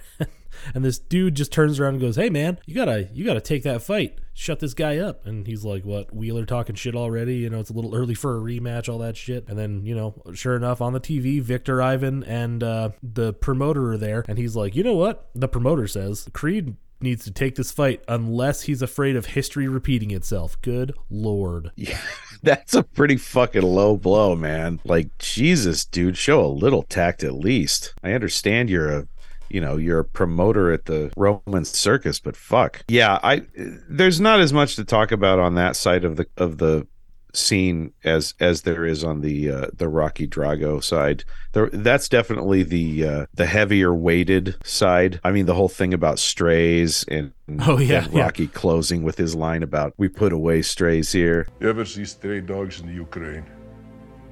[0.74, 3.62] and this dude just turns around and goes, "Hey man, you gotta you gotta take
[3.62, 4.18] that fight.
[4.34, 6.14] Shut this guy up." And he's like, "What?
[6.14, 7.36] Wheeler talking shit already?
[7.36, 9.94] You know, it's a little early for a rematch, all that shit." And then you
[9.94, 14.38] know, sure enough, on the TV, Victor Ivan and uh, the promoter are there, and
[14.38, 15.28] he's like, "You know what?
[15.34, 20.10] The promoter says Creed." Needs to take this fight unless he's afraid of history repeating
[20.10, 20.60] itself.
[20.62, 21.70] Good lord.
[21.76, 22.00] Yeah,
[22.42, 24.80] that's a pretty fucking low blow, man.
[24.84, 27.94] Like, Jesus, dude, show a little tact at least.
[28.02, 29.06] I understand you're a
[29.50, 33.42] you know you're a promoter at the roman circus but fuck yeah i
[33.88, 36.86] there's not as much to talk about on that side of the of the
[37.34, 41.24] scene as as there is on the uh, the Rocky Drago side.
[41.52, 45.20] There, that's definitely the uh, the heavier weighted side.
[45.24, 48.22] I mean, the whole thing about strays and, Oh, yeah, and yeah.
[48.22, 52.40] Rocky closing with his line about "We put away strays here." You ever see stray
[52.40, 53.46] dogs in the Ukraine?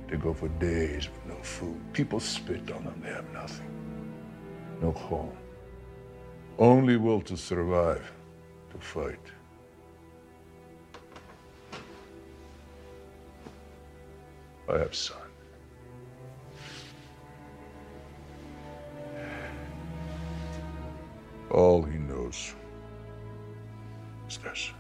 [0.08, 1.80] They go for days with no food.
[1.92, 3.66] People spit on them, they have nothing.
[4.80, 5.36] No home.
[6.58, 8.10] Only will to survive,
[8.70, 9.20] to fight.
[14.68, 15.16] I have son.
[21.50, 22.54] All he knows
[24.28, 24.72] is this.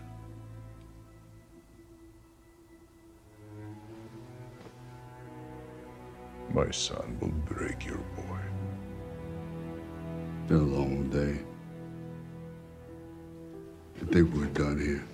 [6.52, 8.45] My son will break your boy.
[10.48, 11.38] Been a long day.
[14.00, 15.04] I think we're done here.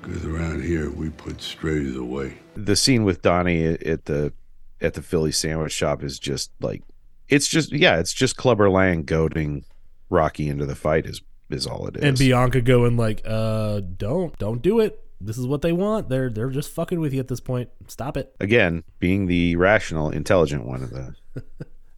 [0.00, 2.38] Because around here, we put strays away.
[2.54, 4.32] the scene with Donnie at the
[4.80, 6.82] at the Philly sandwich shop is just like
[7.28, 9.64] it's just yeah, it's just Clubber Lang goading
[10.10, 12.04] Rocky into the fight is is all it is.
[12.04, 15.02] And Bianca going like, uh, don't, don't do it.
[15.20, 16.08] This is what they want.
[16.08, 17.68] They're they're just fucking with you at this point.
[17.88, 18.34] Stop it.
[18.40, 21.14] Again, being the rational, intelligent one of the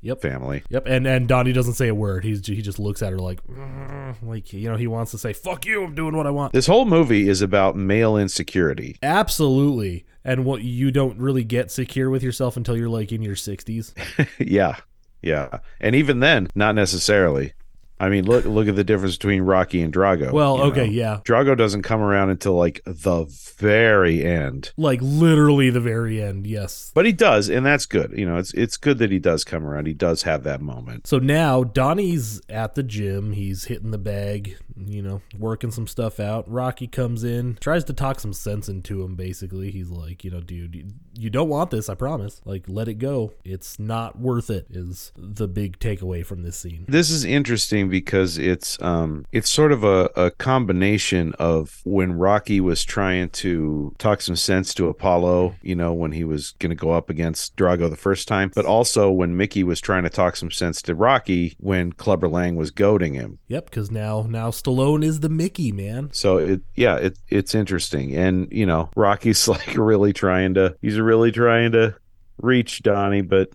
[0.05, 0.21] Yep.
[0.21, 0.63] family.
[0.69, 0.87] Yep.
[0.87, 2.25] And and Donnie doesn't say a word.
[2.25, 5.33] He's he just looks at her like, "Mm," like you know, he wants to say,
[5.33, 8.99] "Fuck you, I'm doing what I want." This whole movie is about male insecurity.
[9.03, 10.05] Absolutely.
[10.25, 13.93] And what you don't really get secure with yourself until you're like in your 60s.
[14.39, 14.77] yeah.
[15.21, 15.59] Yeah.
[15.81, 17.53] And even then, not necessarily.
[18.01, 20.33] I mean, look look at the difference between Rocky and Drago.
[20.33, 20.93] Well, okay, know?
[20.93, 21.21] yeah.
[21.25, 23.27] Drago doesn't come around until like the
[23.57, 24.73] very end.
[24.77, 26.91] Like literally the very end, yes.
[26.95, 28.13] But he does, and that's good.
[28.17, 29.87] You know, it's it's good that he does come around.
[29.87, 31.07] He does have that moment.
[31.07, 33.33] So now Donnie's at the gym.
[33.33, 36.51] He's hitting the bag, you know, working some stuff out.
[36.51, 39.71] Rocky comes in, tries to talk some sense into him, basically.
[39.71, 42.41] He's like, you know, dude, you, you don't want this, I promise.
[42.45, 43.33] Like, let it go.
[43.45, 46.85] It's not worth it, is the big takeaway from this scene.
[46.89, 52.61] This is interesting because it's um it's sort of a, a combination of when Rocky
[52.61, 56.93] was trying to talk some sense to Apollo, you know, when he was gonna go
[56.93, 60.51] up against Drago the first time, but also when Mickey was trying to talk some
[60.51, 63.39] sense to Rocky when Clubber Lang was goading him.
[63.49, 66.11] Yep, because now now Stallone is the Mickey, man.
[66.13, 68.15] So it yeah, it it's interesting.
[68.15, 71.95] And you know, Rocky's like really trying to he's really trying to
[72.39, 73.51] reach Donnie, but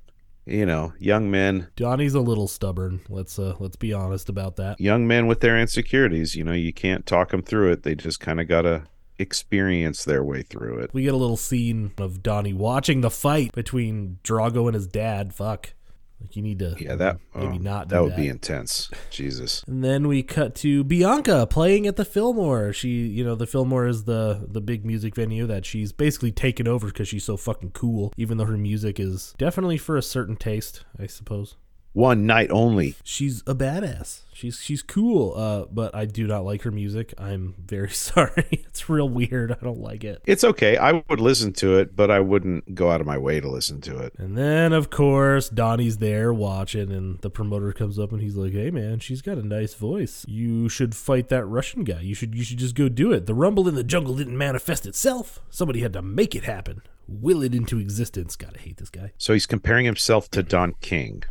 [0.50, 3.02] you know, young men Donnie's a little stubborn.
[3.10, 4.80] Let's uh let's be honest about that.
[4.80, 7.84] young men with their insecurities, you know, you can't talk them through it.
[7.84, 8.84] They just kind of got to
[9.18, 10.92] experience their way through it.
[10.94, 15.34] We get a little scene of Donnie watching the fight between Drago and his dad.
[15.34, 15.74] Fuck.
[16.22, 18.90] Like you need to Yeah, that maybe oh, not do that would be intense.
[19.10, 19.64] Jesus.
[19.70, 22.74] And then we cut to Bianca playing at the Fillmore.
[22.74, 26.68] She, you know, the Fillmore is the the big music venue that she's basically taken
[26.68, 28.14] over because she's so fucking cool.
[28.18, 31.56] Even though her music is definitely for a certain taste, I suppose.
[31.94, 32.96] One night only.
[33.04, 34.22] She's a badass.
[34.32, 35.34] She's she's cool.
[35.36, 37.14] Uh, but I do not like her music.
[37.18, 38.46] I'm very sorry.
[38.52, 39.52] it's real weird.
[39.52, 40.22] I don't like it.
[40.26, 40.78] It's okay.
[40.78, 43.82] I would listen to it, but I wouldn't go out of my way to listen
[43.82, 44.14] to it.
[44.18, 48.54] And then, of course, Donnie's there watching, and the promoter comes up and he's like,
[48.54, 50.26] "Hey, man, she's got a nice voice.
[50.28, 52.02] You should fight that Russian guy.
[52.02, 53.26] You should, you should just go do it.
[53.26, 55.40] The rumble in the jungle didn't manifest itself.
[55.50, 58.36] Somebody had to make it happen, will it into existence.
[58.36, 59.12] Gotta hate this guy.
[59.18, 61.24] So he's comparing himself to Don King.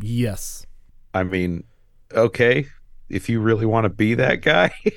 [0.00, 0.66] Yes,
[1.14, 1.64] I mean,
[2.12, 2.66] okay,
[3.08, 4.72] if you really want to be that guy.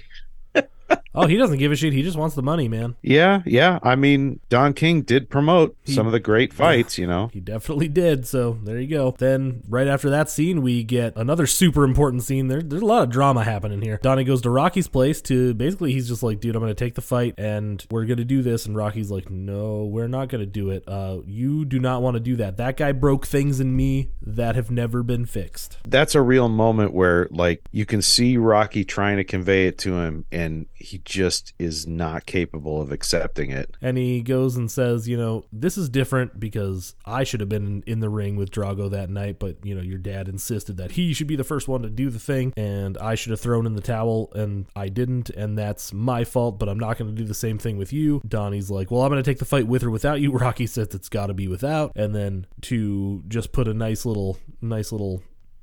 [1.15, 1.91] Oh, he doesn't give a shit.
[1.93, 2.95] He just wants the money, man.
[3.01, 3.79] yeah, yeah.
[3.81, 7.29] I mean, Don King did promote He- some of the great fights, you know.
[7.33, 8.27] He definitely did.
[8.27, 9.15] So there you go.
[9.17, 12.47] Then right after that scene, we get another super important scene.
[12.47, 13.99] There, there's a lot of drama happening here.
[14.03, 17.01] Donnie goes to Rocky's place to basically he's just like, dude, I'm gonna take the
[17.01, 18.65] fight and we're gonna do this.
[18.67, 20.83] And Rocky's like, no, we're not gonna do it.
[20.87, 22.57] Uh, you do not want to do that.
[22.57, 25.77] That guy broke things in me that have never been fixed.
[25.87, 29.95] that's a real moment where like you can see Rocky trying to convey it to
[29.97, 33.75] him and he just is not capable of accepting it.
[33.81, 37.83] And he goes and says, you know, this is different because I should have been
[37.85, 41.13] in the ring with Drago that night, but, you know, your dad insisted that he
[41.13, 43.75] should be the first one to do the thing, and I should have thrown in
[43.75, 47.27] the towel, and I didn't, and that's my fault, but I'm not going to do
[47.27, 48.21] the same thing with you.
[48.27, 50.31] Donnie's like, well, I'm going to take the fight with or without you.
[50.39, 51.91] Rocky says it's got to be without.
[51.95, 55.21] And then to just put a nice little, nice little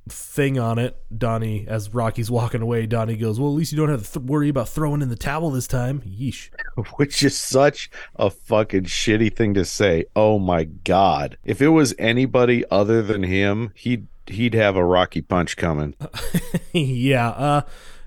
[0.09, 0.97] thing on it.
[1.17, 4.27] Donnie, as Rocky's walking away, Donnie goes, "Well, at least you don't have to th-
[4.27, 6.51] worry about throwing in the towel this time." Yeesh.
[6.97, 10.05] Which is such a fucking shitty thing to say.
[10.15, 11.39] Oh my god.
[11.45, 15.95] If it was anybody other than him, he'd he'd have a Rocky punch coming.
[16.73, 17.61] yeah, uh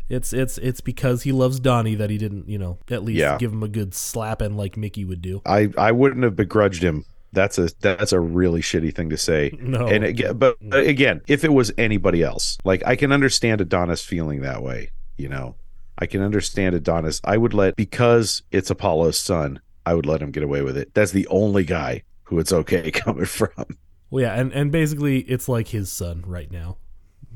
[0.10, 3.38] it's it's it's because he loves Donnie that he didn't, you know, at least Yeah.
[3.38, 5.42] give him a good slapping like Mickey would do.
[5.46, 7.06] I I wouldn't have begrudged him.
[7.32, 9.52] That's a that's a really shitty thing to say.
[9.60, 9.88] No.
[9.88, 14.42] And again, but again, if it was anybody else, like I can understand Adonis feeling
[14.42, 15.56] that way, you know.
[16.02, 17.20] I can understand Adonis.
[17.26, 20.94] I would let because it's Apollo's son, I would let him get away with it.
[20.94, 23.78] That's the only guy who it's okay coming from.
[24.10, 26.78] Well, yeah, and and basically it's like his son right now.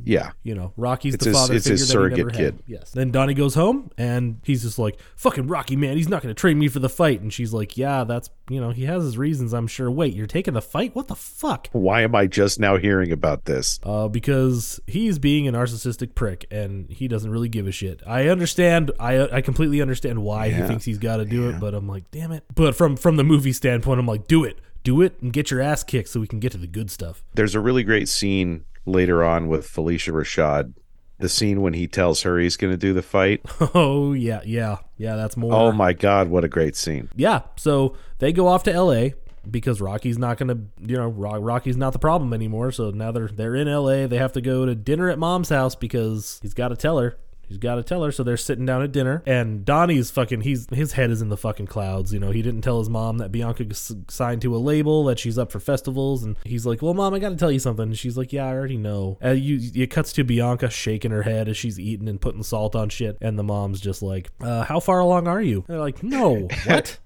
[0.06, 0.32] Yeah.
[0.44, 2.40] You know, Rocky's It's the his- father it's figure his surrogate never kid.
[2.56, 2.64] had.
[2.68, 2.92] Yes.
[2.92, 6.40] Then Donnie goes home and he's just like, "Fucking Rocky, man, he's not going to
[6.40, 9.18] train me for the fight." And she's like, "Yeah, that's you know, he has his
[9.18, 10.96] reasons, I'm sure." Wait, you're taking the fight?
[10.96, 11.70] What the fuck?
[11.72, 13.80] Why am I just now hearing about this?
[13.84, 18.02] uh, because he's being a narcissistic prick and he doesn't really give a shit.
[18.06, 18.92] I understand.
[19.00, 22.10] I I completely understand why he thinks he's got to do it, but I'm like,
[22.12, 22.44] damn it.
[22.56, 25.62] But from from the movie standpoint, I'm like, do it, do it, and get your
[25.62, 27.24] ass kicked so we can get to the good stuff.
[27.36, 30.74] There's a really great scene later on with Phylicia Rashad.
[31.20, 33.42] The scene when he tells her he's going to do the fight.
[33.74, 35.16] oh yeah, yeah, yeah.
[35.16, 35.54] That's more.
[35.54, 37.10] Oh my God, what a great scene.
[37.16, 37.42] yeah.
[37.56, 39.14] So they go off to L.A.
[39.50, 42.72] because Rocky's not gonna, you know, Rocky's not the problem anymore.
[42.72, 44.06] So now they're they're in L.A.
[44.08, 47.18] They have to go to dinner at Mom's house because he's got to tell her.
[47.54, 48.12] He's got to tell her.
[48.12, 50.42] So they're sitting down at dinner, and Donnie's fucking.
[50.42, 52.12] He's his head is in the fucking clouds.
[52.12, 53.68] You know, he didn't tell his mom that Bianca
[54.10, 57.20] signed to a label that she's up for festivals, and he's like, "Well, mom, I
[57.20, 59.92] got to tell you something." And she's like, "Yeah, I already know." Uh, you it
[59.92, 63.38] cuts to Bianca shaking her head as she's eating and putting salt on shit, and
[63.38, 66.98] the mom's just like, uh, "How far along are you?" they're like, "No, what?"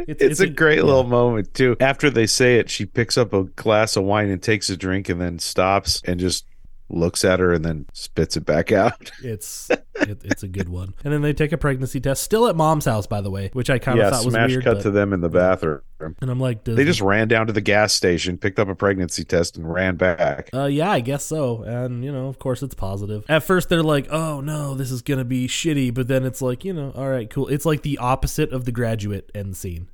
[0.00, 1.76] It's, a, great little moment too.
[1.80, 5.08] After they say it, she picks up a glass of wine and takes a drink
[5.08, 6.44] and then stops and just
[6.90, 9.10] looks at her and then spits it back out.
[9.22, 10.94] It's it, it's a good one.
[11.04, 13.68] And then they take a pregnancy test, still at mom's house, by the way, which
[13.68, 14.62] I kind of yeah, thought was weird.
[14.64, 15.80] cut but- to them in the bathroom.
[16.00, 19.24] and I'm like, They just ran down to the gas station, picked up a pregnancy
[19.24, 20.50] test, and ran back.
[20.54, 21.62] Uh, yeah, I guess so.
[21.62, 23.24] And, you know, of course it's positive.
[23.28, 25.92] At first they're like, oh no, this is going to be shitty.
[25.92, 27.48] But then it's like, you know, all right, cool.
[27.48, 29.88] It's like the opposite of the graduate end scene.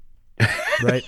[0.82, 1.04] Right?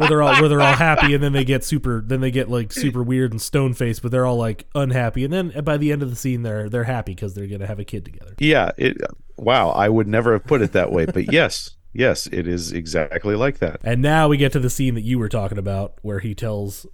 [0.00, 2.48] where they're all where they're all happy and then they get super then they get
[2.48, 5.24] like super weird and stone faced, but they're all like unhappy.
[5.24, 7.78] And then by the end of the scene they're they're happy because they're gonna have
[7.78, 8.34] a kid together.
[8.38, 8.96] Yeah, it.
[9.36, 13.34] Wow, I would never have put it that way, but yes, yes, it is exactly
[13.34, 13.80] like that.
[13.84, 16.86] And now we get to the scene that you were talking about where he tells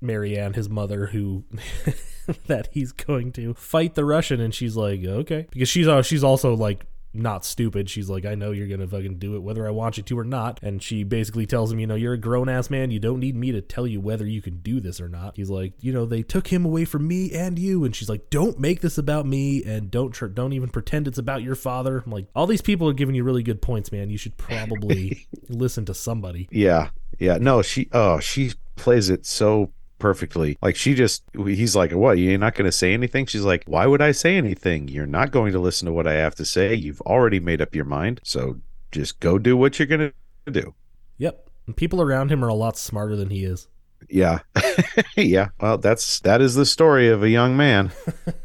[0.00, 1.44] Marianne, his mother, who
[2.46, 6.24] that he's going to fight the Russian, and she's like, okay, because she's uh, she's
[6.24, 7.88] also like not stupid.
[7.88, 10.24] She's like, I know you're gonna fucking do it whether I want you to or
[10.24, 10.60] not.
[10.62, 12.90] And she basically tells him, you know, you're a grown ass man.
[12.90, 15.36] You don't need me to tell you whether you can do this or not.
[15.36, 17.84] He's like, you know, they took him away from me and you.
[17.84, 21.18] And she's like, don't make this about me and don't tr- don't even pretend it's
[21.18, 22.02] about your father.
[22.04, 24.10] I'm like, all these people are giving you really good points, man.
[24.10, 26.48] You should probably listen to somebody.
[26.50, 27.38] Yeah, yeah.
[27.38, 27.88] No, she.
[27.92, 29.72] Oh, she plays it so
[30.04, 30.58] perfectly.
[30.60, 31.22] Like she just.
[31.34, 32.18] He's like, "What?
[32.18, 34.88] You're not going to say anything?" She's like, "Why would I say anything?
[34.88, 36.74] You're not going to listen to what I have to say.
[36.74, 38.20] You've already made up your mind.
[38.22, 38.60] So
[38.92, 40.12] just go do what you're going
[40.44, 40.74] to do."
[41.16, 41.48] Yep.
[41.66, 43.66] And people around him are a lot smarter than he is.
[44.10, 44.40] Yeah,
[45.16, 45.48] yeah.
[45.58, 47.90] Well, that's that is the story of a young man.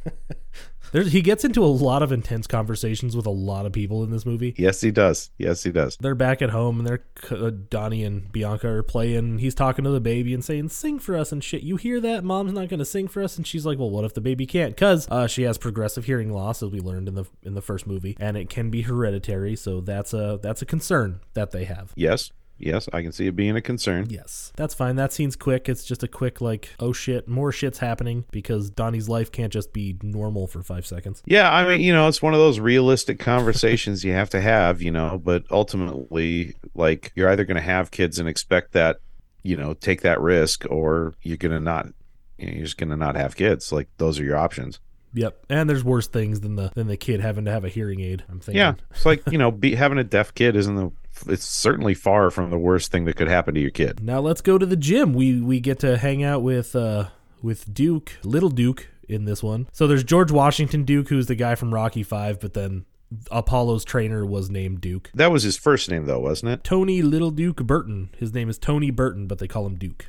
[0.92, 4.12] There's, he gets into a lot of intense conversations with a lot of people in
[4.12, 4.56] this movie.
[4.58, 5.32] Yes, he does.
[5.38, 5.98] Yes, he does.
[5.98, 9.40] They're back at home and they're uh, Donnie and Bianca are playing.
[9.40, 12.24] He's talking to the baby and saying, "Sing for us and shit." You hear that?
[12.24, 14.46] Mom's not going to sing for us, and she's like, "Well, what if the baby
[14.46, 17.62] can't?" Because uh, she has progressive hearing loss, as we learned in the in the
[17.62, 19.56] first movie, and it can be hereditary.
[19.56, 21.92] So that's a that's a concern that they have.
[21.96, 22.88] Yes, yes.
[22.94, 24.08] I can see it being a concern.
[24.10, 24.96] Yes, that's fine.
[24.98, 25.68] That scene's quick.
[25.70, 29.74] It's just a quick like, oh shit, more shit's happening because Donnie's life can't just
[29.74, 31.24] be normal for five seconds.
[31.26, 34.82] Yeah, I mean, you know, it's one of those realistic conversations you have to have,
[34.82, 39.00] you know, but ultimately, like, you're either going to have kids and expect that,
[39.44, 41.88] you know, take that risk, or you're going to not,
[42.38, 43.72] you know, you're just going to not have kids.
[43.72, 44.80] Like, those are your options.
[45.14, 48.00] Yep, and there's worse things than the than the kid having to have a hearing
[48.00, 48.24] aid.
[48.30, 48.58] I'm thinking.
[48.58, 48.76] Yeah.
[48.92, 50.92] It's like, you know, be, having a deaf kid isn't the,
[51.28, 54.04] it's certainly far from the worst thing that could happen to your kid.
[54.04, 55.14] Now let's go to the gym.
[55.14, 57.10] We we get to hang out with uh
[57.42, 59.68] with Duke, little Duke in this one.
[59.72, 62.86] So there's George Washington Duke, who's the guy from Rocky Five, but then
[63.32, 65.10] Apollo's trainer was named Duke.
[65.14, 66.64] That was his first name, though, wasn't it?
[66.64, 68.10] Tony Little Duke Burton.
[68.18, 70.06] His name is Tony Burton, but they call him Duke.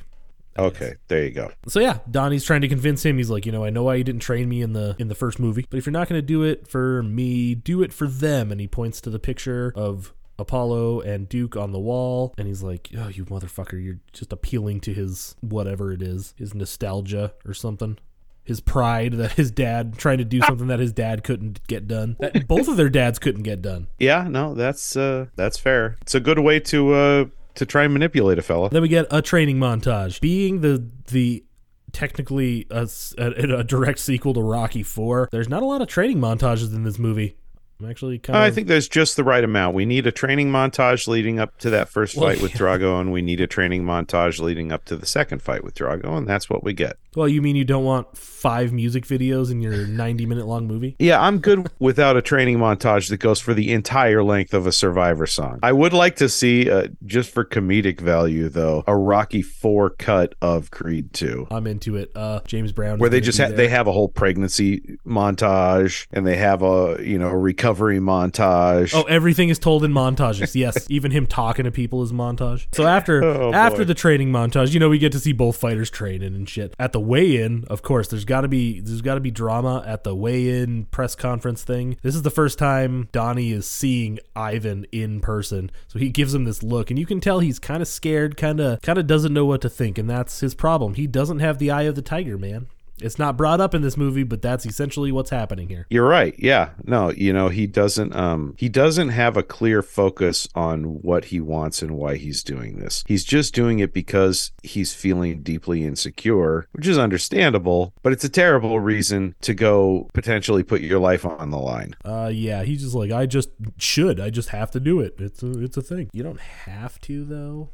[0.57, 1.51] Okay, there you go.
[1.67, 3.17] So yeah, Donnie's trying to convince him.
[3.17, 5.15] He's like, you know, I know why you didn't train me in the in the
[5.15, 8.05] first movie, but if you're not going to do it for me, do it for
[8.07, 8.51] them.
[8.51, 12.63] And he points to the picture of Apollo and Duke on the wall, and he's
[12.63, 13.83] like, "Oh, you motherfucker!
[13.83, 17.97] You're just appealing to his whatever it is, his nostalgia or something."
[18.43, 22.17] His pride that his dad trying to do something that his dad couldn't get done.
[22.19, 23.85] That both of their dads couldn't get done.
[23.99, 25.95] Yeah, no, that's uh that's fair.
[26.01, 27.25] It's a good way to uh
[27.55, 28.69] to try and manipulate a fella.
[28.69, 30.19] Then we get a training montage.
[30.21, 31.45] Being the the
[31.91, 36.83] technically a direct sequel to Rocky Four, there's not a lot of training montages in
[36.83, 37.35] this movie.
[37.81, 38.43] I'm actually kind of.
[38.43, 39.75] I think there's just the right amount.
[39.75, 43.11] We need a training montage leading up to that first Well, fight with Drago, and
[43.11, 46.49] we need a training montage leading up to the second fight with Drago, and that's
[46.49, 46.97] what we get.
[47.15, 50.95] Well, you mean you don't want five music videos in your 90 minute long movie?
[50.97, 54.71] Yeah, I'm good without a training montage that goes for the entire length of a
[54.71, 55.59] Survivor song.
[55.61, 60.35] I would like to see, uh, just for comedic value, though, a Rocky Four cut
[60.41, 61.47] of Creed Two.
[61.51, 62.11] I'm into it.
[62.15, 66.37] Uh, James Brown, Where they just ha- they have a whole pregnancy montage and they
[66.37, 68.93] have a you know a recovery montage.
[68.93, 70.55] Oh, everything is told in montages.
[70.55, 72.67] Yes, even him talking to people is montage.
[72.73, 73.83] So after Oh, after boy.
[73.85, 76.73] the training montage, you know, we get to see both fighters training and shit.
[76.79, 80.03] At the weigh-in, of course, there's got to be there's got to be drama at
[80.03, 81.97] the weigh-in press conference thing.
[82.01, 85.71] This is the first time Donnie is seeing Ivan in person.
[85.87, 88.59] So he gives him this look and you can tell he's kind of scared, kind
[88.59, 90.95] of kind of doesn't know what to think and that's his problem.
[90.95, 92.67] He doesn't have the eye of the tiger, man.
[93.03, 95.85] It's not brought up in this movie, but that's essentially what's happening here.
[95.89, 96.35] You're right.
[96.37, 96.69] Yeah.
[96.83, 101.39] No, you know, he doesn't um he doesn't have a clear focus on what he
[101.39, 103.03] wants and why he's doing this.
[103.07, 108.29] He's just doing it because he's feeling deeply insecure, which is understandable, but it's a
[108.29, 111.95] terrible reason to go potentially put your life on the line.
[112.03, 114.19] Uh, yeah, he's just like, I just should.
[114.19, 115.15] I just have to do it.
[115.19, 116.09] It's a, it's a thing.
[116.13, 117.69] You don't have to though.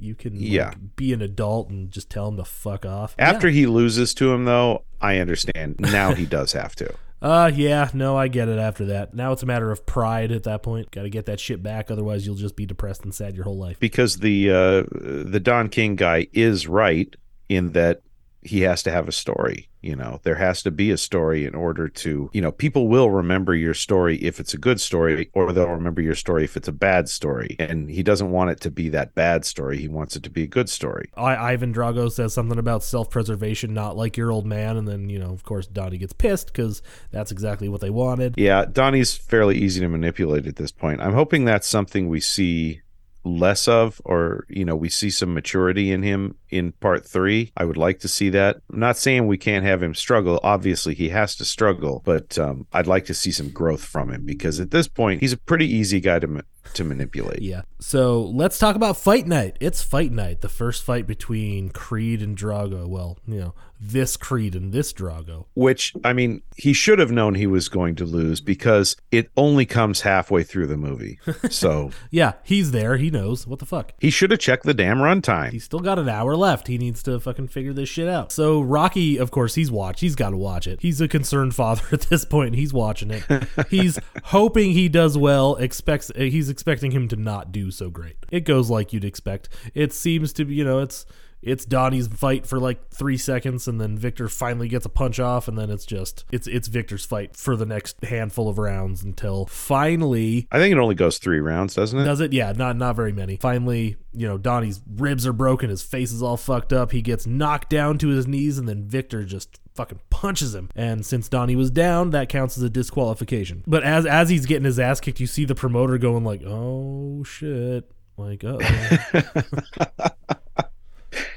[0.00, 0.74] You can like, Yeah.
[0.96, 3.14] be an adult and just tell him to fuck off.
[3.18, 3.54] After yeah.
[3.60, 5.76] he loses to him though, I understand.
[5.78, 6.94] Now he does have to.
[7.22, 8.58] uh, yeah, no, I get it.
[8.58, 10.30] After that, now it's a matter of pride.
[10.32, 11.90] At that point, got to get that shit back.
[11.90, 13.78] Otherwise, you'll just be depressed and sad your whole life.
[13.80, 17.14] because the uh, the Don King guy is right
[17.48, 18.00] in that
[18.44, 19.68] he has to have a story.
[19.80, 23.10] You know, there has to be a story in order to, you know, people will
[23.10, 26.68] remember your story if it's a good story, or they'll remember your story if it's
[26.68, 27.56] a bad story.
[27.58, 29.78] And he doesn't want it to be that bad story.
[29.78, 31.10] He wants it to be a good story.
[31.16, 34.78] I, Ivan Drago says something about self preservation, not like your old man.
[34.78, 36.80] And then, you know, of course, Donnie gets pissed because
[37.10, 38.36] that's exactly what they wanted.
[38.38, 41.02] Yeah, Donnie's fairly easy to manipulate at this point.
[41.02, 42.80] I'm hoping that's something we see
[43.24, 47.52] less of or you know we see some maturity in him in part three.
[47.56, 48.56] I would like to see that.
[48.72, 50.40] I'm not saying we can't have him struggle.
[50.42, 54.24] Obviously he has to struggle but um, i'd like to see some growth from him
[54.24, 56.42] because at this point he's a pretty easy guy to
[56.72, 57.62] to manipulate Yeah.
[57.80, 59.56] So let's talk about Fight Night.
[59.60, 62.86] It's Fight Night, the first fight between Creed and Drago.
[62.88, 65.44] Well, you know, this Creed and this Drago.
[65.52, 69.66] which i mean he should have known he was going to lose because it only
[69.66, 71.18] comes halfway through the movie
[71.50, 72.96] so Yeah, he's there.
[72.96, 73.46] He knows.
[73.46, 73.92] What the fuck?
[74.00, 76.68] he should have checked the damn runtime He's still got an hour left.
[76.68, 78.32] He needs to fucking figure this shit out.
[78.32, 80.00] So Rocky, of course, he's watched.
[80.00, 80.80] He's got to watch it.
[80.80, 82.54] He's a concerned father at this point.
[82.54, 83.24] He's watching it.
[83.68, 85.56] He's hoping he does well.
[85.56, 88.14] Expects uh, he's expecting him to not do so great.
[88.30, 89.48] It goes like you'd expect.
[89.74, 91.04] It seems to be, you know, it's
[91.44, 95.48] it's Donnie's fight for like three seconds, and then Victor finally gets a punch off,
[95.48, 99.46] and then it's just it's it's Victor's fight for the next handful of rounds until
[99.46, 102.32] finally i think it only goes three rounds doesn't it does it?
[102.32, 103.36] Yeah, not not very many.
[103.36, 106.92] Finally, you know, Donnie's ribs are broken, his face is all fucked up.
[106.92, 110.70] He gets knocked down to his knees, and then Victor just fucking punches him.
[110.76, 113.64] And since Donnie was down, that counts as a disqualification.
[113.66, 117.24] But as as he's getting his ass kicked, you see the promoter going like, "Oh
[117.24, 118.60] shit." Like, oh,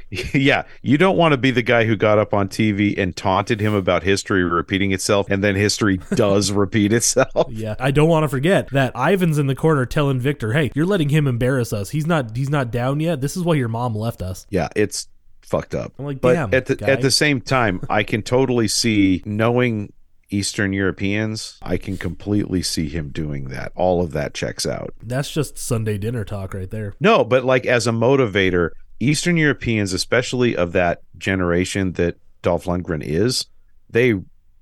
[0.34, 3.60] yeah, you don't want to be the guy who got up on TV and taunted
[3.60, 7.48] him about history repeating itself, and then history does repeat itself.
[7.50, 7.76] yeah.
[7.80, 11.10] I don't want to forget that Ivan's in the corner telling Victor, "Hey, you're letting
[11.10, 11.90] him embarrass us.
[11.90, 13.22] He's not he's not down yet.
[13.22, 15.08] This is why your mom left us." Yeah, it's
[15.42, 15.94] fucked up.
[16.00, 19.22] I'm like, but "Damn, at the guy." at the same time, I can totally see
[19.26, 19.92] knowing
[20.30, 23.72] Eastern Europeans, I can completely see him doing that.
[23.76, 24.94] All of that checks out.
[25.02, 26.94] That's just Sunday dinner talk right there.
[27.00, 33.04] No, but like as a motivator, Eastern Europeans, especially of that generation that Dolph Lundgren
[33.04, 33.46] is,
[33.90, 34.16] they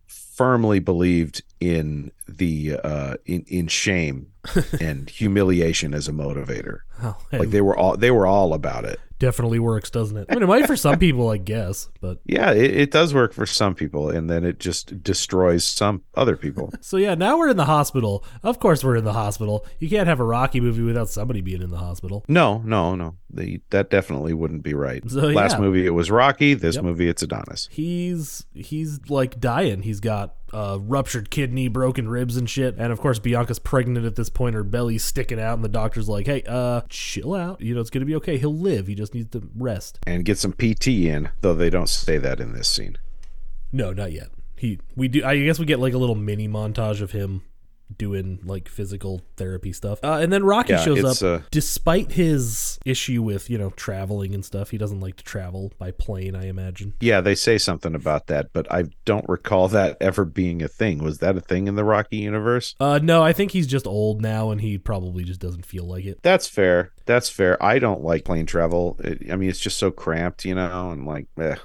[0.07, 4.27] firmly believed in the uh in in shame
[4.81, 6.79] and humiliation as a motivator.
[7.03, 8.99] Oh, hey, Like they were all they were all about it.
[9.17, 10.27] definitely works, doesn't it?
[10.29, 13.33] I mean, it might for some people, I guess, but Yeah, it, it does work
[13.33, 16.71] for some people, and then it just destroys some other people.
[16.81, 18.23] So yeah, now we're in the hospital.
[18.43, 19.65] Of course, we're in the hospital.
[19.79, 22.23] You can't have a Rocky movie without somebody being in the hospital.
[22.27, 23.15] No, no, no.
[23.31, 25.01] The, that definitely wouldn't be right.
[25.09, 25.59] So, Last yeah.
[25.61, 26.53] movie it was Rocky.
[26.53, 26.83] This Yep.
[26.83, 27.67] movie it's Adonis.
[27.71, 29.81] He's he's like dying.
[29.81, 32.75] He's got uh, ruptured kidney, broken ribs, and shit.
[32.77, 34.55] And of course, Bianca's pregnant at this point.
[34.55, 37.61] Her belly's sticking out, and the doctor's like, "Hey, uh, chill out.
[37.61, 38.37] You know, it's gonna be okay.
[38.37, 38.87] He'll live.
[38.87, 42.39] He just needs to rest." And get some PT in, though they don't say that
[42.39, 42.97] in this scene.
[43.71, 44.29] No, not yet.
[44.55, 45.25] He we do.
[45.25, 47.41] I guess we get like a little mini montage of him
[47.97, 49.99] doing like physical therapy stuff.
[50.03, 51.41] Uh, and then Rocky Yeah, shows up.
[51.41, 55.71] uh, Despite his issue with you know traveling and stuff, he doesn't like to travel
[55.77, 56.35] by plane.
[56.35, 56.93] I imagine.
[56.99, 60.99] Yeah, they say something about that, but I don't recall that ever being a thing.
[61.03, 62.75] Was that a thing in the Rocky universe?
[62.79, 66.05] Uh, no, I think he's just old now, and he probably just doesn't feel like
[66.05, 66.19] it.
[66.23, 66.91] That's fair.
[67.05, 67.61] That's fair.
[67.63, 68.99] I don't like plane travel.
[69.03, 71.55] It, I mean, it's just so cramped, you know, and like, eh,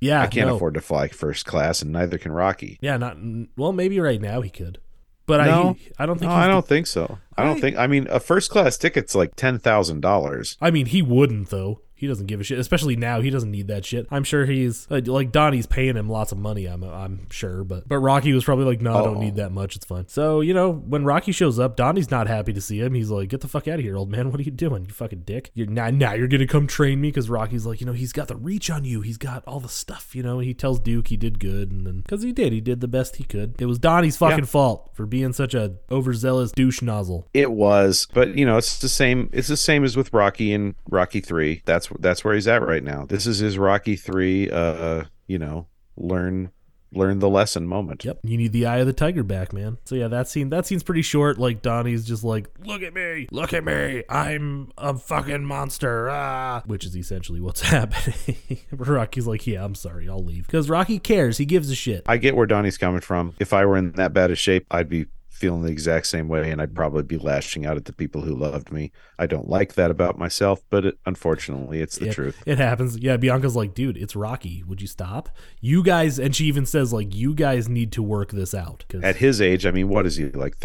[0.00, 0.56] Yeah, I can't no.
[0.56, 2.78] afford to fly first class, and neither can Rocky.
[2.80, 3.18] Yeah, not
[3.56, 3.72] well.
[3.72, 4.78] Maybe right now he could,
[5.26, 5.76] but No.
[5.98, 7.18] I I don't think No, I don't think so.
[7.36, 7.76] I don't I- think.
[7.76, 10.56] I mean, a first class ticket's like ten thousand dollars.
[10.60, 11.80] I mean, he wouldn't though.
[11.96, 13.20] He doesn't give a shit, especially now.
[13.22, 14.06] He doesn't need that shit.
[14.10, 16.66] I'm sure he's uh, like Donnie's paying him lots of money.
[16.66, 19.20] I'm I'm sure, but but Rocky was probably like, no, I don't Oh.
[19.20, 19.76] need that much.
[19.76, 20.06] It's fine.
[20.08, 22.94] So you know, when Rocky shows up, Donnie's not happy to see him.
[22.94, 24.30] He's like, get the fuck out of here, old man.
[24.36, 25.50] What are you doing, you fucking dick?
[25.54, 28.28] You're now now you're gonna come train me because Rocky's like, you know, he's got
[28.28, 29.00] the reach on you.
[29.00, 30.14] He's got all the stuff.
[30.14, 32.80] You know, he tells Duke he did good, and then because he did, he did
[32.82, 33.54] the best he could.
[33.58, 37.26] It was Donnie's fucking fault for being such a overzealous douche nozzle.
[37.32, 39.30] It was, but you know, it's the same.
[39.32, 41.62] It's the same as with Rocky and Rocky Three.
[41.64, 43.06] That's that's where he's at right now.
[43.06, 44.50] This is his Rocky Three.
[44.50, 45.66] Uh, you know,
[45.96, 46.50] learn
[46.92, 48.04] learn the lesson moment.
[48.04, 49.78] Yep, you need the eye of the tiger back, man.
[49.84, 51.38] So yeah, that scene that scene's pretty short.
[51.38, 56.62] Like Donnie's just like, look at me, look at me, I'm a fucking monster, ah,
[56.66, 58.36] which is essentially what's happening.
[58.72, 61.38] Rocky's like, yeah, I'm sorry, I'll leave because Rocky cares.
[61.38, 62.04] He gives a shit.
[62.06, 63.34] I get where Donnie's coming from.
[63.38, 65.06] If I were in that bad a shape, I'd be
[65.36, 68.34] feeling the exact same way, and I'd probably be lashing out at the people who
[68.34, 68.90] loved me.
[69.18, 72.42] I don't like that about myself, but it, unfortunately, it's the truth.
[72.46, 72.98] It happens.
[72.98, 74.62] Yeah, Bianca's like, dude, it's Rocky.
[74.66, 75.28] Would you stop?
[75.60, 78.84] You guys, and she even says like, you guys need to work this out.
[78.88, 80.56] 'cause- At his age, I mean, what is he like?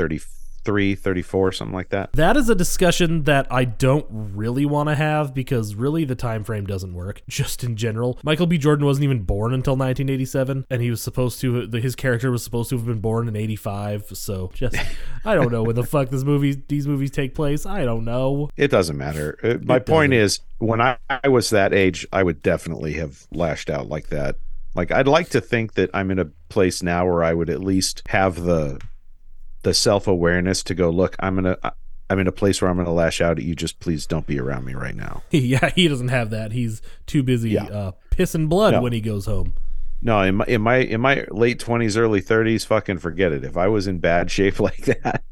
[0.63, 2.11] 33, 34, something like that.
[2.13, 6.43] That is a discussion that I don't really want to have because really the time
[6.43, 7.21] frame doesn't work.
[7.29, 8.57] Just in general, Michael B.
[8.57, 11.67] Jordan wasn't even born until 1987, and he was supposed to.
[11.71, 14.05] His character was supposed to have been born in 85.
[14.13, 14.75] So just,
[15.25, 17.65] I don't know when the fuck this movie, these movies take place.
[17.65, 18.49] I don't know.
[18.57, 19.37] It doesn't matter.
[19.43, 20.23] Uh, My It point doesn't.
[20.25, 24.35] is, when I, I was that age, I would definitely have lashed out like that.
[24.75, 27.59] Like I'd like to think that I'm in a place now where I would at
[27.61, 28.79] least have the
[29.63, 31.57] the self awareness to go, look, I'm gonna.
[32.09, 33.55] I'm in a place where I'm going to lash out at you.
[33.55, 35.23] Just please don't be around me right now.
[35.31, 36.51] yeah, he doesn't have that.
[36.51, 37.63] He's too busy Yeah.
[37.67, 38.81] uh, pissing blood No.
[38.81, 39.53] when he goes home.
[40.01, 43.45] No, in my in my in my late twenties, early thirties, fucking forget it.
[43.45, 45.23] If I was in bad shape like that,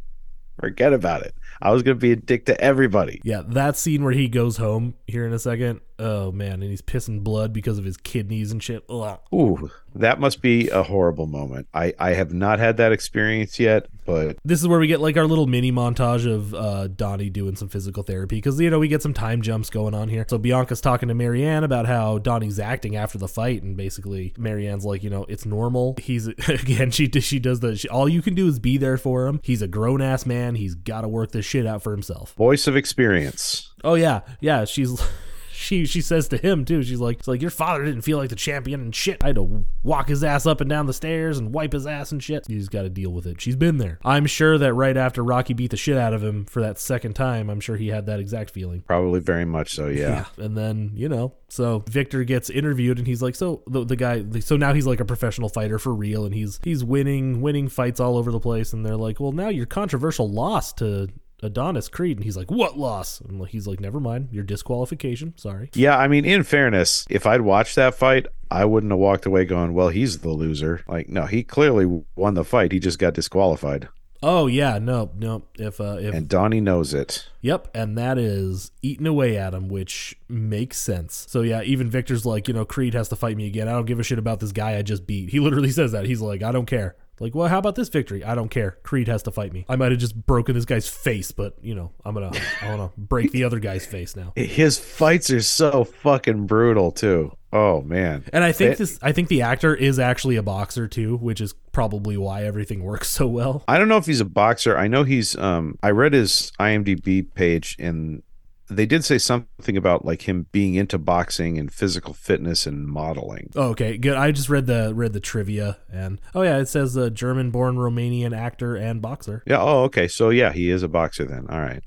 [0.58, 1.34] forget about it.
[1.62, 3.20] I was gonna be a dick to everybody.
[3.26, 5.82] Yeah, that scene where he goes home here in a second.
[6.00, 8.84] Oh man, and he's pissing blood because of his kidneys and shit.
[8.90, 9.20] Ugh.
[9.34, 11.68] Ooh, that must be a horrible moment.
[11.74, 15.18] I I have not had that experience yet, but This is where we get like
[15.18, 18.88] our little mini montage of uh, Donnie doing some physical therapy because you know we
[18.88, 20.26] get some time jumps going on here.
[20.28, 24.86] So Bianca's talking to Marianne about how Donnie's acting after the fight, and basically Marianne's
[24.86, 25.96] like, you know, it's normal.
[26.00, 29.28] He's again, she she does the she, all you can do is be there for
[29.28, 29.40] him.
[29.44, 30.56] He's a grown ass man.
[30.56, 32.34] He's got to work this shit out for himself.
[32.36, 33.72] voice of experience.
[33.84, 34.66] Oh yeah, yeah.
[34.66, 35.02] She's
[35.60, 36.82] she she says to him too.
[36.82, 39.22] She's like, it's like your father didn't feel like the champion and shit.
[39.24, 42.14] I had to walk his ass up and down the stairs and wipe his ass
[42.14, 42.48] and shit.
[42.48, 43.42] He's got to deal with it.
[43.42, 44.00] She's been there.
[44.06, 47.14] I'm sure that right after Rocky beat the shit out of him for that second
[47.14, 48.84] time, I'm sure he had that exact feeling.
[48.88, 49.88] Probably very much so.
[49.88, 50.26] Yeah.
[50.40, 54.24] And then, you know, so Victor gets interviewed and he's like, so the, the guy,
[54.40, 58.00] so now he's like a professional fighter for real and he's, he's winning, winning fights
[58.00, 58.72] all over the place.
[58.72, 61.10] And they're like, well, now your controversial loss to
[61.42, 62.18] Adonis Creed.
[62.18, 63.22] And he's like, what loss?
[63.22, 65.34] And he's like, never mind, your disqualification.
[65.38, 65.70] Sorry.
[65.74, 69.46] Yeah, I mean, in fairness, if I'd watched that fight, I wouldn't have walked away
[69.46, 72.72] going, "Well, he's the loser." Like, no, he clearly won the fight.
[72.72, 73.90] He just got disqualified,
[74.22, 75.44] Oh yeah, no, no.
[75.58, 77.30] If, uh, if, and Donnie knows it.
[77.42, 81.26] Yep, and that is eating away at him, which makes sense.
[81.30, 83.70] So yeah, even Victor's like, you know, Creed has to fight me again.
[83.70, 85.30] I don't give a shit about this guy I just beat.
[85.30, 86.06] He literally says that.
[86.06, 86.96] He's like, I don't care.
[87.20, 88.24] Like, well, how about this victory?
[88.24, 88.78] I don't care.
[88.84, 89.66] Creed has to fight me.
[89.70, 92.92] I might have just broken this guy's face, but you know, I'm gonna, I wanna
[92.98, 94.34] break the other guy's face now.
[94.36, 97.32] His fights are so fucking brutal too.
[97.52, 98.26] Oh man.
[98.32, 101.42] And I think It- this, I think the actor is actually a boxer too, which
[101.42, 103.64] is probably why everything works so well.
[103.68, 104.78] I don't know if he's a boxer.
[104.78, 108.22] I know he's um I read his IMDb page and
[108.70, 113.52] they did say something about like him being into boxing and physical fitness and modeling.
[113.56, 114.16] Oh, okay, good.
[114.16, 118.38] I just read the read the trivia, and oh yeah, it says a German-born Romanian
[118.38, 119.44] actor and boxer.
[119.46, 120.08] Yeah, oh okay.
[120.08, 121.48] So yeah, he is a boxer then.
[121.50, 121.84] All right.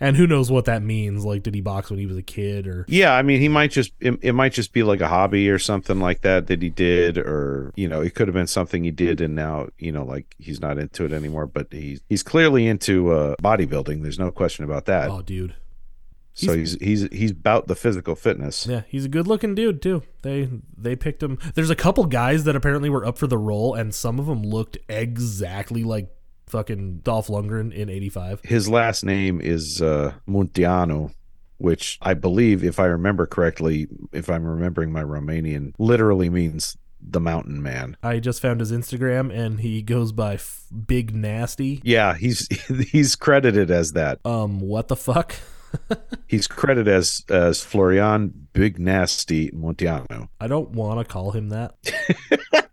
[0.00, 1.24] And who knows what that means?
[1.24, 3.70] Like, did he box when he was a kid, or Yeah, I mean, he might
[3.70, 6.70] just it, it might just be like a hobby or something like that that he
[6.70, 10.04] did, or you know, it could have been something he did and now you know,
[10.04, 11.46] like he's not into it anymore.
[11.46, 14.02] But he's he's clearly into uh, bodybuilding.
[14.02, 15.08] There's no question about that.
[15.08, 15.54] oh, dude,
[16.34, 18.66] so he's he's he's about the physical fitness.
[18.66, 20.02] yeah, he's a good-looking dude too.
[20.22, 21.38] They they picked him.
[21.54, 24.42] There's a couple guys that apparently were up for the role, and some of them
[24.42, 26.08] looked exactly like
[26.46, 28.40] fucking Dolph Lundgren in '85.
[28.44, 30.14] His last name is uh,
[31.58, 37.20] which I believe, if I remember correctly, if I'm remembering my Romanian, literally means the
[37.20, 37.96] mountain man.
[38.02, 41.80] I just found his Instagram, and he goes by F- Big Nasty.
[41.84, 42.48] Yeah, he's
[42.90, 44.18] he's credited as that.
[44.24, 45.36] Um, what the fuck?
[46.26, 50.28] He's credited as as Florian Big Nasty Munteanu.
[50.40, 51.74] I don't want to call him that.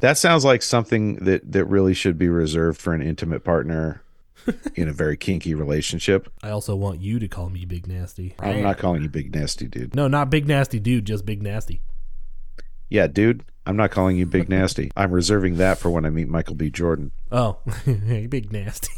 [0.00, 4.02] That sounds like something that that really should be reserved for an intimate partner
[4.74, 6.30] in a very kinky relationship.
[6.42, 8.34] I also want you to call me Big Nasty.
[8.38, 9.94] I'm not calling you Big Nasty, dude.
[9.94, 11.80] No, not Big Nasty dude, just Big Nasty.
[12.88, 14.90] Yeah, dude, I'm not calling you Big Nasty.
[14.96, 16.70] I'm reserving that for when I meet Michael B.
[16.70, 17.12] Jordan.
[17.30, 17.58] Oh,
[18.06, 18.92] Big Nasty.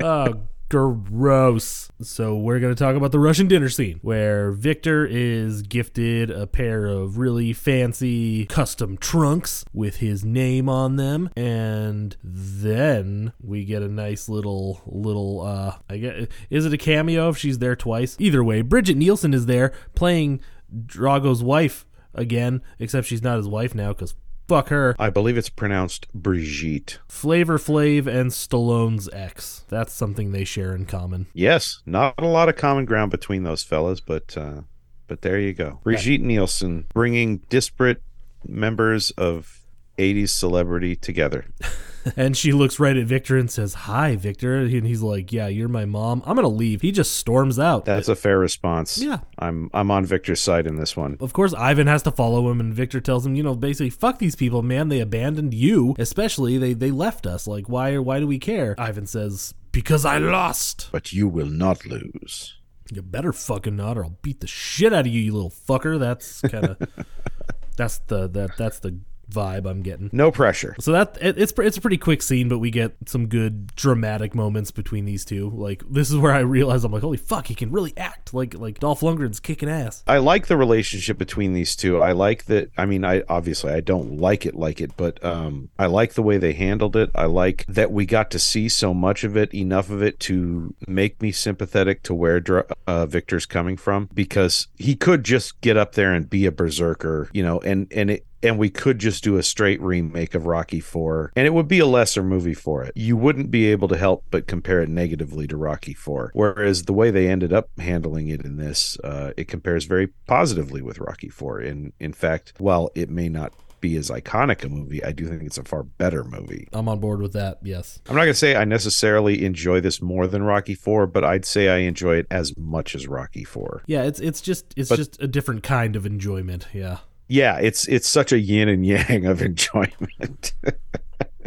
[0.00, 1.88] Oh, gross.
[2.00, 6.46] So we're going to talk about the Russian dinner scene where Victor is gifted a
[6.46, 13.82] pair of really fancy custom trunks with his name on them and then we get
[13.82, 18.16] a nice little little uh I get is it a cameo if she's there twice?
[18.18, 20.40] Either way, Bridget Nielsen is there playing
[20.86, 24.14] Drago's wife again, except she's not his wife now cuz
[24.48, 24.94] fuck her.
[24.98, 26.98] I believe it's pronounced Brigitte.
[27.08, 29.64] Flavor Flav and Stallone's ex.
[29.68, 31.26] That's something they share in common.
[31.32, 34.62] Yes, not a lot of common ground between those fellas, but uh,
[35.06, 35.80] but there you go.
[35.82, 38.02] Brigitte Nielsen bringing disparate
[38.46, 39.60] members of
[39.98, 41.46] 80s celebrity together.
[42.16, 45.68] and she looks right at Victor and says, "Hi, Victor." And he's like, "Yeah, you're
[45.68, 46.22] my mom.
[46.26, 47.84] I'm gonna leave." He just storms out.
[47.84, 48.98] That's a fair response.
[48.98, 49.20] Yeah.
[49.38, 51.16] I'm I'm on Victor's side in this one.
[51.20, 54.18] Of course, Ivan has to follow him, and Victor tells him, you know, basically, fuck
[54.18, 54.88] these people, man.
[54.88, 57.46] They abandoned you, especially they they left us.
[57.46, 58.74] Like, why why do we care?
[58.78, 60.88] Ivan says, because I lost.
[60.92, 62.54] But you will not lose.
[62.92, 65.98] You better fucking not, or I'll beat the shit out of you, you little fucker.
[65.98, 67.06] That's kind of
[67.76, 69.00] that's the that that's the
[69.34, 70.10] vibe I'm getting.
[70.12, 70.76] No pressure.
[70.80, 74.34] So that it, it's it's a pretty quick scene, but we get some good dramatic
[74.34, 75.50] moments between these two.
[75.50, 78.32] Like this is where I realize I'm like, holy fuck, he can really act.
[78.32, 80.02] Like like Dolph Lundgren's kicking ass.
[80.06, 82.00] I like the relationship between these two.
[82.00, 82.70] I like that.
[82.76, 86.22] I mean, I obviously I don't like it like it, but um, I like the
[86.22, 87.10] way they handled it.
[87.14, 90.74] I like that we got to see so much of it, enough of it to
[90.86, 95.76] make me sympathetic to where Dr- uh, Victor's coming from, because he could just get
[95.76, 99.24] up there and be a berserker, you know, and and it and we could just
[99.24, 102.84] do a straight remake of Rocky 4 and it would be a lesser movie for
[102.84, 102.92] it.
[102.94, 106.30] You wouldn't be able to help but compare it negatively to Rocky 4.
[106.34, 110.82] Whereas the way they ended up handling it in this, uh, it compares very positively
[110.82, 111.60] with Rocky 4.
[111.60, 115.42] And in fact, while it may not be as iconic a movie, I do think
[115.42, 116.68] it's a far better movie.
[116.72, 117.58] I'm on board with that.
[117.62, 118.00] Yes.
[118.08, 121.44] I'm not going to say I necessarily enjoy this more than Rocky 4, but I'd
[121.44, 123.82] say I enjoy it as much as Rocky 4.
[123.86, 126.66] Yeah, it's it's just it's But- just a different kind of enjoyment.
[126.72, 126.98] Yeah.
[127.28, 130.52] Yeah, it's it's such a yin and yang of enjoyment.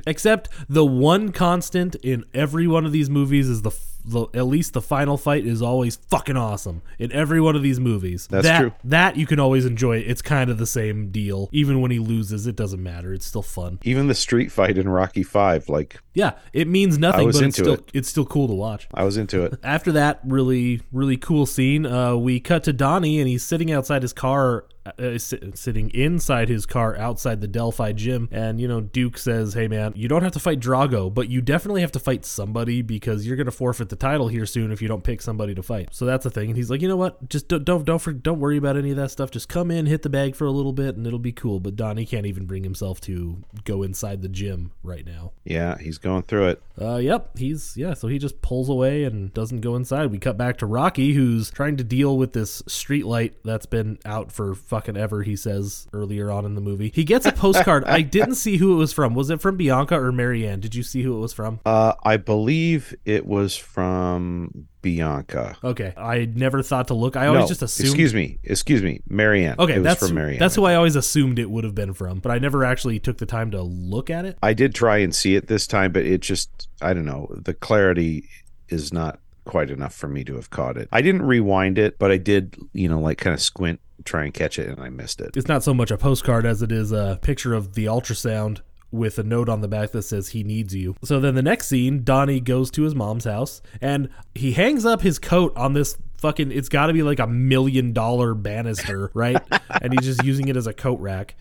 [0.06, 3.72] Except the one constant in every one of these movies is the,
[4.06, 7.78] the at least the final fight is always fucking awesome in every one of these
[7.78, 8.26] movies.
[8.28, 8.72] That's that, true.
[8.86, 9.98] That you can always enjoy.
[9.98, 11.50] It's kind of the same deal.
[11.52, 13.14] Even when he loses, it doesn't matter.
[13.14, 13.80] It's still fun.
[13.84, 17.58] Even the street fight in Rocky 5, like Yeah, it means nothing, was but it's
[17.58, 17.92] still it.
[17.94, 18.88] it's still cool to watch.
[18.94, 19.60] I was into it.
[19.64, 24.04] After that really really cool scene, uh, we cut to Donnie and he's sitting outside
[24.04, 24.66] his car,
[25.00, 28.28] uh, sitting inside his car outside the Delphi gym.
[28.32, 31.42] And you know Duke says, "Hey man, you don't have to fight Drago, but you
[31.42, 34.88] definitely have to fight somebody because you're gonna forfeit the title here soon if you
[34.88, 36.50] don't pick somebody to fight." So that's the thing.
[36.50, 37.30] And he's like, "You know what?
[37.30, 39.32] Just don't don't don't, for, don't worry about any of that stuff.
[39.32, 41.76] Just come in, hit the bag for a little bit, and it'll be cool." But
[41.76, 45.32] Donnie can't even bring himself to go inside the gym right now.
[45.44, 46.62] Yeah, he's going through it.
[46.80, 47.94] Uh, yep, he's yeah.
[47.94, 50.12] So he just pulls away and doesn't go inside.
[50.12, 54.00] We cut back to Rocky, who's trying to deal with this street light that's been
[54.06, 55.24] out for fucking ever.
[55.24, 56.92] He says earlier on in the movie.
[56.94, 57.84] He gets a postcard.
[57.86, 59.16] I didn't see who it was from.
[59.16, 60.60] Was it from Bianca or Marianne?
[60.60, 61.60] Did you see who it was from?
[61.66, 65.58] Uh, I believe it was from Bianca.
[65.64, 67.16] Okay, I never thought to look.
[67.16, 67.90] I always no, just assumed.
[67.90, 69.56] excuse me, excuse me, Marianne.
[69.58, 70.40] Okay, it was that's from Marianne.
[70.40, 73.18] that's who I always assumed it would have been from, but I never actually took
[73.18, 74.38] the time to look at it.
[74.44, 77.28] I did try and see it this time, but it just I don't know.
[77.32, 78.30] The clarity
[78.70, 80.88] is not quite enough for me to have caught it.
[80.91, 84.34] I didn't rewind it, but I did, you know, like kind of squint, try and
[84.34, 85.36] catch it, and I missed it.
[85.36, 89.20] It's not so much a postcard as it is a picture of the ultrasound with
[89.20, 90.95] a note on the back that says he needs you.
[91.04, 95.02] So then the next scene, Donnie goes to his mom's house and he hangs up
[95.02, 99.41] his coat on this fucking it's got to be like a million dollar banister, right?
[99.82, 101.36] and he's just using it as a coat rack.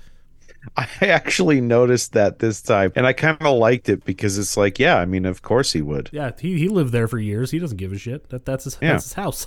[0.76, 4.78] I actually noticed that this time, and I kind of liked it because it's like,
[4.78, 6.10] yeah, I mean, of course he would.
[6.12, 7.50] Yeah, he, he lived there for years.
[7.50, 8.28] He doesn't give a shit.
[8.30, 8.92] That that's his, Yeah.
[8.92, 9.46] that's his house.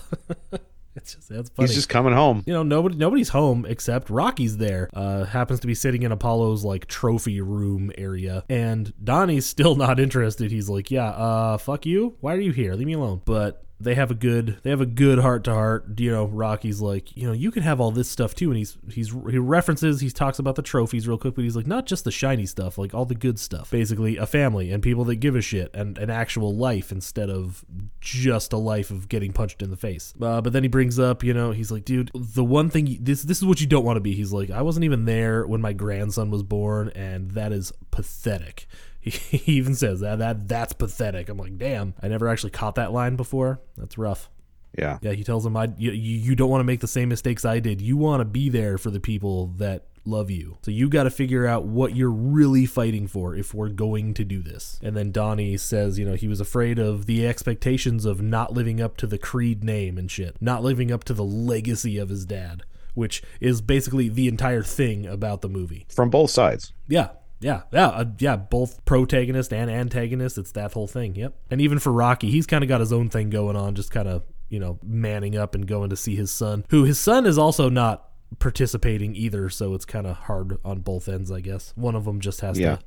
[0.96, 1.68] it's just that's funny.
[1.68, 2.44] He's just coming home.
[2.46, 4.90] you know, nobody nobody's home except Rocky's there.
[4.94, 10.00] Uh, happens to be sitting in Apollo's like trophy room area, and Donnie's still not
[10.00, 10.52] interested.
[10.52, 12.16] He's like, "Yeah, uh, fuck you.
[12.22, 12.74] Why are you here?
[12.74, 16.00] Leave me alone." But they have a good they have a good heart to heart.
[16.00, 18.78] You know, Rocky's like, you know, you can have all this stuff too, and he's
[18.92, 22.04] he's he references he talks about the trophies real quick, but he's like, not just
[22.04, 23.72] the shiny stuff, like all the good stuff.
[23.72, 27.64] Basically, a family and people that give a shit and an actual life instead of
[28.02, 30.14] just a life of getting punched in the face.
[30.22, 33.24] Uh, but then he brings up, you know, he's like, dude, the one thing this
[33.24, 34.14] this is what you don't want to be.
[34.14, 38.68] He's like, I wasn't even there when my grandson was born, and that is pathetic.
[39.30, 41.30] He even says that that that's pathetic.
[41.30, 43.62] I'm like, damn, I never actually caught that line before.
[43.78, 44.30] That's rough.
[44.78, 45.00] Yeah.
[45.02, 47.46] Yeah, he tells him, I you, you you don't want to make the same mistakes
[47.46, 47.82] I did.
[47.82, 50.58] You want to be there for the people that love you.
[50.64, 54.24] So you got to figure out what you're really fighting for if we're going to
[54.24, 54.80] do this.
[54.84, 58.82] And then Donnie says, you know, he was afraid of the expectations of not living
[58.82, 62.26] up to the Creed name and shit, not living up to the legacy of his
[62.26, 65.86] dad, which is basically the entire thing about the movie.
[65.90, 66.74] From both sides.
[66.88, 67.10] Yeah.
[67.42, 68.36] Yeah, yeah, uh, yeah.
[68.36, 70.38] Both protagonist and antagonist.
[70.38, 71.16] It's that whole thing.
[71.16, 71.36] Yep.
[71.52, 73.76] And even for Rocky, he's kind of got his own thing going on.
[73.76, 77.00] Just kind of you know manning up and going to see his son, who his
[77.00, 78.10] son is also not
[78.40, 79.50] participating either.
[79.50, 81.74] So it's kind of hard on both ends, I guess.
[81.76, 82.76] One of them just has Yeah.
[82.76, 82.82] to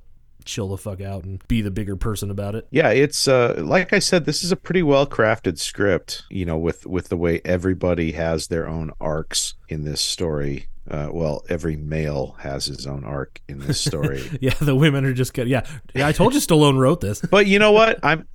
[0.44, 2.66] chill the fuck out and be the bigger person about it.
[2.70, 6.58] Yeah, it's uh like I said, this is a pretty well crafted script, you know,
[6.58, 10.66] with with the way everybody has their own arcs in this story.
[10.90, 14.22] Uh, well, every male has his own arc in this story.
[14.40, 15.46] Yeah, the women are just good.
[15.48, 15.64] Yeah,
[15.94, 16.08] yeah.
[16.08, 17.20] I told you Stallone wrote this.
[17.20, 18.00] but you know what?
[18.02, 18.26] I'm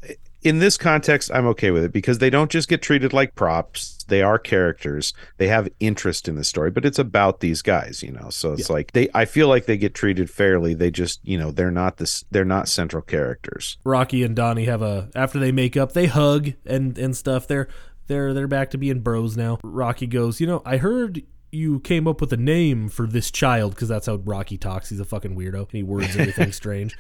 [0.47, 4.05] in this context, I'm okay with it because they don't just get treated like props.
[4.07, 5.13] They are characters.
[5.37, 8.29] They have interest in the story, but it's about these guys, you know.
[8.29, 10.73] So it's like they I feel like they get treated fairly.
[10.73, 13.77] They just, you know, they're not this they're not central characters.
[13.83, 17.47] Rocky and Donnie have a after they make up, they hug and and stuff.
[17.47, 17.67] They're
[18.07, 19.59] they're they're back to being bros now.
[19.63, 23.75] Rocky goes, you know, I heard you came up with a name for this child
[23.75, 24.89] because that's how Rocky talks.
[24.89, 26.97] He's a fucking weirdo and he words everything strange.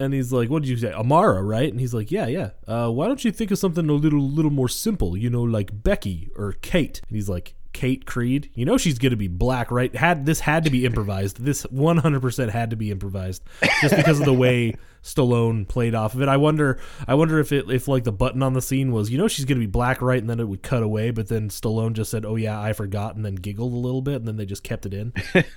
[0.00, 2.50] And he's like, "What did you say, Amara, right?" And he's like, "Yeah, yeah.
[2.66, 5.16] Uh, why don't you think of something a little, little more simple?
[5.16, 8.50] You know, like Becky or Kate." And he's like, "Kate Creed.
[8.54, 9.94] You know, she's gonna be black, right?
[9.94, 11.44] Had this had to be improvised.
[11.44, 13.42] This 100% had to be improvised,
[13.80, 16.28] just because of the way Stallone played off of it.
[16.28, 19.18] I wonder, I wonder if it, if like the button on the scene was, you
[19.18, 20.20] know, she's gonna be black, right?
[20.20, 23.16] And then it would cut away, but then Stallone just said, "Oh yeah, I forgot,"
[23.16, 25.12] and then giggled a little bit, and then they just kept it in.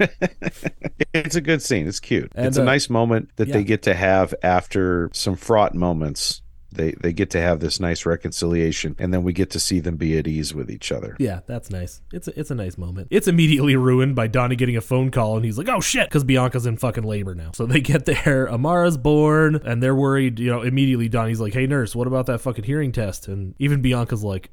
[1.14, 1.88] It's a good scene.
[1.88, 2.32] It's cute.
[2.36, 3.56] And, it's a uh, nice moment that yeah.
[3.56, 6.42] they get to have after some fraught moments.
[6.72, 9.98] They they get to have this nice reconciliation, and then we get to see them
[9.98, 11.16] be at ease with each other.
[11.20, 12.02] Yeah, that's nice.
[12.14, 13.08] It's a, it's a nice moment.
[13.12, 16.24] It's immediately ruined by Donnie getting a phone call and he's like, "Oh shit," because
[16.24, 17.52] Bianca's in fucking labor now.
[17.54, 20.40] So they get there, Amara's born, and they're worried.
[20.40, 23.82] You know, immediately Donnie's like, "Hey nurse, what about that fucking hearing test?" And even
[23.82, 24.52] Bianca's like,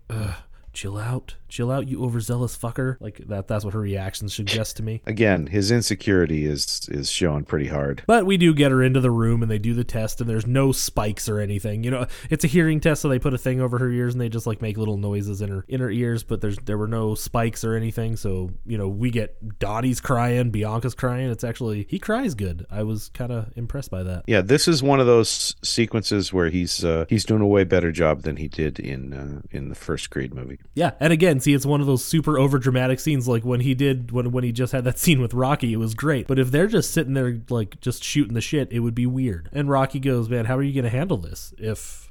[0.72, 3.48] "Chill out, chill out, you overzealous fucker." Like that.
[3.48, 5.02] That's what her reactions suggest to me.
[5.06, 8.02] Again, his insecurity is is showing pretty hard.
[8.06, 10.46] But we do get her into the room and they do the test and there's
[10.46, 11.84] no spikes or anything.
[11.84, 14.20] You know, it's a hearing test, so they put a thing over her ears and
[14.20, 16.88] they just like make little noises in her in her ears, but there's there were
[16.88, 18.16] no spikes or anything.
[18.16, 21.30] So, you know, we get Donnie's crying, Bianca's crying.
[21.30, 22.66] It's actually he cries good.
[22.70, 24.24] I was kind of impressed by that.
[24.26, 27.92] Yeah, this is one of those sequences where he's uh, he's doing a way better
[27.92, 30.58] job than he did in uh, in the first Creed movie.
[30.74, 33.28] Yeah, and again, see, it's one of those super over dramatic scenes.
[33.28, 35.94] Like when he did when when he just had that scene with Rocky, it was
[35.94, 36.26] great.
[36.26, 39.48] But if they're just sitting there like just shooting the shit, it would be weird.
[39.52, 42.06] And Rocky goes, "Man, how are you going to handle this if?"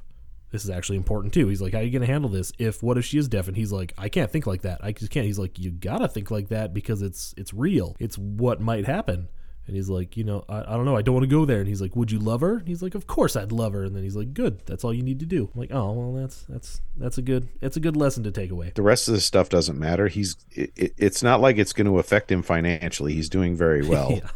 [0.50, 1.48] This is actually important too.
[1.48, 2.52] He's like, "How are you going to handle this?
[2.58, 4.80] If what if she is deaf?" And he's like, "I can't think like that.
[4.82, 7.94] I just can't." He's like, "You gotta think like that because it's it's real.
[7.98, 9.28] It's what might happen."
[9.68, 10.96] And he's like, you know, I, I don't know.
[10.96, 11.60] I don't want to go there.
[11.60, 12.56] And he's like, would you love her?
[12.56, 13.84] And he's like, of course I'd love her.
[13.84, 14.60] And then he's like, good.
[14.66, 15.50] That's all you need to do.
[15.54, 18.50] I'm like, oh well, that's that's that's a good it's a good lesson to take
[18.50, 18.72] away.
[18.74, 20.08] The rest of the stuff doesn't matter.
[20.08, 23.12] He's it, it- it's not like it's going to affect him financially.
[23.14, 24.10] He's doing very well.
[24.10, 24.28] Yeah.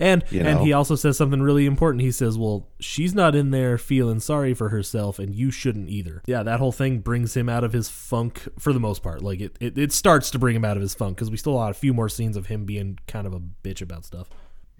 [0.00, 0.64] And You and know?
[0.64, 2.02] he also says something really important.
[2.02, 6.22] He says, "Well, she's not in there feeling sorry for herself, and you shouldn't either."
[6.26, 9.22] Yeah, that whole thing brings him out of his funk for the most part.
[9.22, 11.60] Like it, it, it starts to bring him out of his funk because we still
[11.60, 14.28] have a few more scenes of him being kind of a bitch about stuff.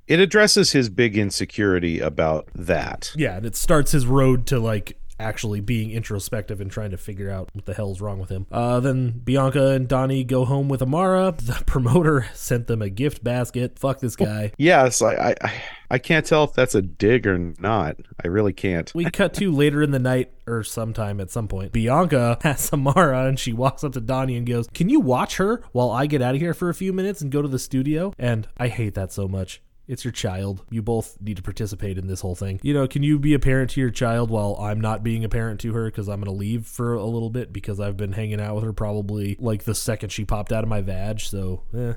[0.08, 3.12] It addresses his big insecurity about that.
[3.16, 7.30] Yeah, and it starts his road to like actually being introspective and trying to figure
[7.30, 8.46] out what the hell's wrong with him.
[8.52, 11.34] Uh, then Bianca and Donnie go home with Amara.
[11.46, 13.78] The promoter sent them a gift basket.
[13.78, 14.52] Fuck this guy.
[14.58, 15.52] Yes, I, I
[15.90, 17.96] I can't tell if that's a dig or not.
[18.22, 18.92] I really can't.
[18.94, 21.72] We cut to later in the night or sometime at some point.
[21.72, 25.62] Bianca has Amara and she walks up to Donnie and goes, Can you watch her
[25.72, 28.12] while I get out of here for a few minutes and go to the studio?
[28.18, 29.62] And I hate that so much.
[29.88, 30.64] It's your child.
[30.68, 32.58] You both need to participate in this whole thing.
[32.62, 35.28] You know, can you be a parent to your child while I'm not being a
[35.28, 38.12] parent to her because I'm going to leave for a little bit because I've been
[38.12, 41.20] hanging out with her probably like the second she popped out of my vag.
[41.20, 41.94] So, eh,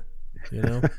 [0.52, 0.82] you know?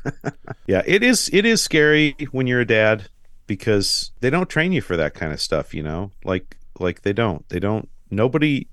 [0.66, 3.08] Yeah, it is it is scary when you're a dad
[3.48, 6.12] because they don't train you for that kind of stuff, you know?
[6.24, 7.48] Like like they don't.
[7.48, 8.68] They don't nobody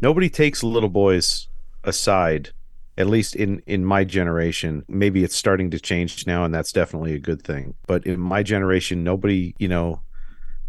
[0.00, 1.48] nobody takes little boys
[1.82, 2.50] aside
[2.96, 7.14] at least in in my generation maybe it's starting to change now and that's definitely
[7.14, 10.00] a good thing but in my generation nobody you know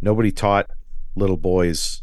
[0.02, 0.70] nobody taught
[1.16, 2.02] little boys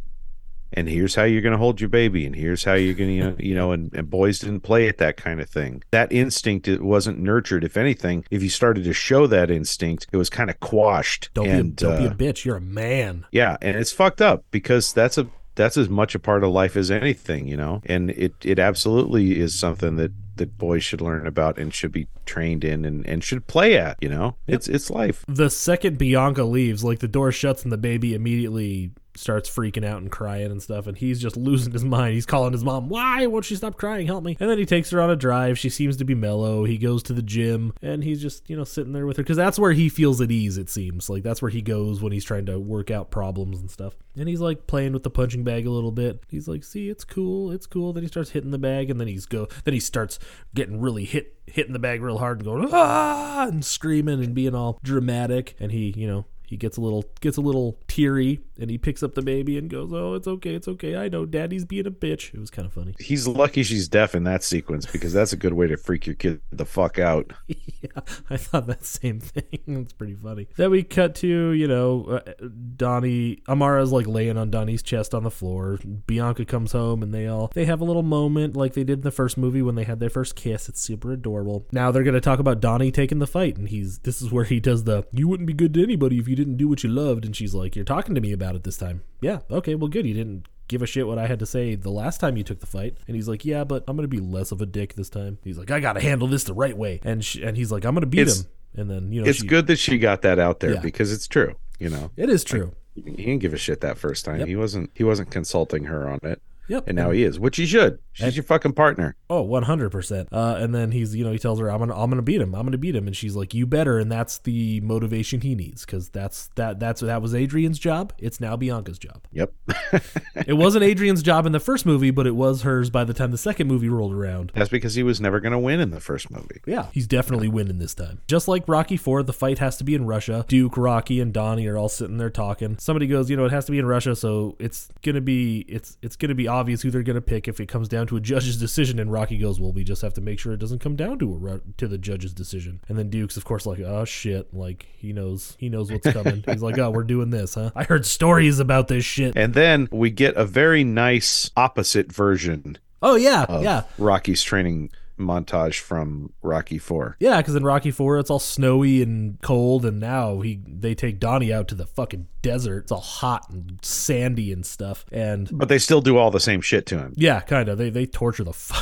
[0.74, 3.44] and here's how you're going to hold your baby and here's how you're going to
[3.44, 6.82] you know and, and boys didn't play at that kind of thing that instinct it
[6.82, 10.58] wasn't nurtured if anything if you started to show that instinct it was kind of
[10.60, 12.44] quashed Don't, and be, a, don't be a uh, bitch.
[12.44, 13.26] You're a man.
[13.32, 16.76] yeah and it's fucked up because that's a that's as much a part of life
[16.76, 17.82] as anything you know?
[17.86, 22.08] And it it absolutely is something that that boys should learn about and should be
[22.24, 24.36] trained in and, and should play at you know?
[24.46, 25.24] It's it's life.
[25.28, 30.00] The second Bianca leaves, like the door shuts and the baby immediately starts freaking out
[30.00, 32.14] and crying and stuff, and he's just losing his mind.
[32.14, 34.06] He's calling his mom, Why won't she stop crying?
[34.06, 34.36] Help me.
[34.40, 35.58] And then he takes her on a drive.
[35.58, 36.64] She seems to be mellow.
[36.64, 39.36] He goes to the gym and he's just, you know, sitting there with her because
[39.36, 41.08] that's where he feels at ease, it seems.
[41.08, 43.94] Like that's where he goes when he's trying to work out problems and stuff.
[44.16, 46.22] And he's like playing with the punching bag a little bit.
[46.28, 47.92] He's like, See, it's cool, it's cool.
[47.92, 50.18] Then he starts hitting the bag and then he's go then he starts
[50.54, 54.54] getting really hit hitting the bag real hard and going, ah and screaming and being
[54.54, 55.56] all dramatic.
[55.58, 59.02] And he, you know, he gets a little gets a little teary and he picks
[59.02, 60.96] up the baby and goes, "Oh, it's okay, it's okay.
[60.96, 62.94] I know Daddy's being a bitch." It was kind of funny.
[62.98, 66.14] He's lucky she's deaf in that sequence because that's a good way to freak your
[66.14, 67.32] kid the fuck out.
[67.46, 69.44] yeah, I thought that same thing.
[69.66, 70.46] it's pretty funny.
[70.58, 72.32] Then we cut to you know uh,
[72.76, 75.78] Donnie Amara's like laying on Donnie's chest on the floor.
[76.06, 79.04] Bianca comes home and they all they have a little moment like they did in
[79.04, 80.68] the first movie when they had their first kiss.
[80.68, 81.66] It's super adorable.
[81.72, 84.60] Now they're gonna talk about Donnie taking the fight and he's this is where he
[84.60, 87.24] does the you wouldn't be good to anybody if you didn't do what you loved
[87.24, 89.02] and she's like you're talking to me about it this time.
[89.20, 90.06] Yeah, okay, well good.
[90.06, 92.60] You didn't give a shit what I had to say the last time you took
[92.60, 92.96] the fight.
[93.06, 95.38] And he's like, yeah, but I'm gonna be less of a dick this time.
[95.44, 97.00] He's like, I gotta handle this the right way.
[97.04, 98.46] And she, and he's like, I'm gonna beat It's- him.
[98.74, 100.80] And then you know, It's she- good that she got that out there Yeah.
[100.80, 101.56] because it's true.
[101.78, 102.72] You know, It is true.
[102.94, 104.38] he didn't give a shit that first time.
[104.38, 104.48] Yep.
[104.48, 104.90] He wasn't.
[104.94, 106.40] He wasn't consulting her on it,
[106.72, 106.84] Yep.
[106.88, 107.98] and now he is, which he should.
[108.14, 109.16] She's your fucking partner.
[109.28, 110.28] Oh, Oh, one hundred percent.
[110.30, 112.54] Uh, and then he's, you know, he tells her, "I'm gonna, I'm gonna beat him.
[112.54, 115.84] I'm gonna beat him." And she's like, "You better." And that's the motivation he needs
[115.86, 118.12] because that's that that's that was Adrian's job.
[118.18, 119.22] It's now Bianca's job.
[119.32, 119.52] Yep.
[120.46, 123.30] It wasn't Adrian's job in the first movie, but it was hers by the time
[123.30, 124.50] the second movie rolled around.
[124.54, 126.60] That's because he was never going to win in the first movie.
[126.66, 128.20] Yeah, he's definitely winning this time.
[128.26, 130.44] Just like Rocky Four, the fight has to be in Russia.
[130.48, 132.76] Duke, Rocky, and Donnie are all sitting there talking.
[132.78, 135.96] Somebody goes, you know, it has to be in Russia, so it's gonna be it's
[136.02, 138.58] it's gonna be obvious who they're gonna pick if it comes down to a judge's
[138.58, 138.98] decision.
[138.98, 141.34] And Rocky goes, well, we just have to make sure it doesn't come down to
[141.34, 142.80] a ru- to the judge's decision.
[142.88, 146.44] And then Duke's, of course, like, oh shit, like he knows he knows what's coming.
[146.48, 147.70] he's like, oh, we're doing this, huh?
[147.74, 149.36] I heard stories about this shit.
[149.36, 153.82] And then we get a very nice opposite version Oh yeah, yeah.
[153.98, 157.16] Rocky's training montage from Rocky Four.
[157.20, 161.20] Yeah, because in Rocky Four it's all snowy and cold, and now he they take
[161.20, 162.84] Donnie out to the fucking desert.
[162.84, 165.04] It's all hot and sandy and stuff.
[165.12, 167.14] And But they still do all the same shit to him.
[167.16, 168.52] yeah, kind of they they torture the.
[168.52, 168.74] Fu-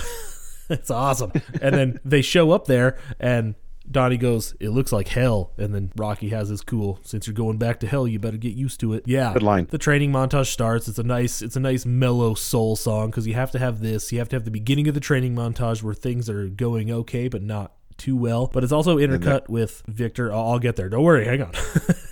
[0.75, 1.33] it's awesome.
[1.61, 3.55] and then they show up there, and
[3.91, 6.99] Donnie goes, "It looks like hell." And then Rocky has his cool.
[7.03, 9.05] Since you're going back to hell, you better get used to it.
[9.07, 9.67] Yeah, Good line.
[9.71, 10.89] The training montage starts.
[10.89, 14.13] It's a nice, it's a nice mellow soul song because you have to have this.
[14.13, 17.29] You have to have the beginning of the training montage where things are going okay,
[17.29, 18.47] but not too well.
[18.47, 20.33] But it's also intercut with Victor.
[20.33, 20.89] I'll, I'll get there.
[20.89, 21.25] Don't worry.
[21.27, 21.53] Hang on.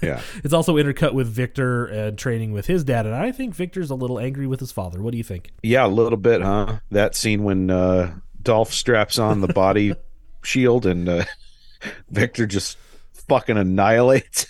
[0.00, 0.20] Yeah.
[0.44, 3.96] it's also intercut with Victor and training with his dad, and I think Victor's a
[3.96, 5.02] little angry with his father.
[5.02, 5.50] What do you think?
[5.60, 6.78] Yeah, a little bit, huh?
[6.92, 9.94] That scene when uh, Dolph straps on the body
[10.44, 11.24] shield and uh,
[12.10, 12.78] Victor just
[13.12, 14.46] fucking annihilates.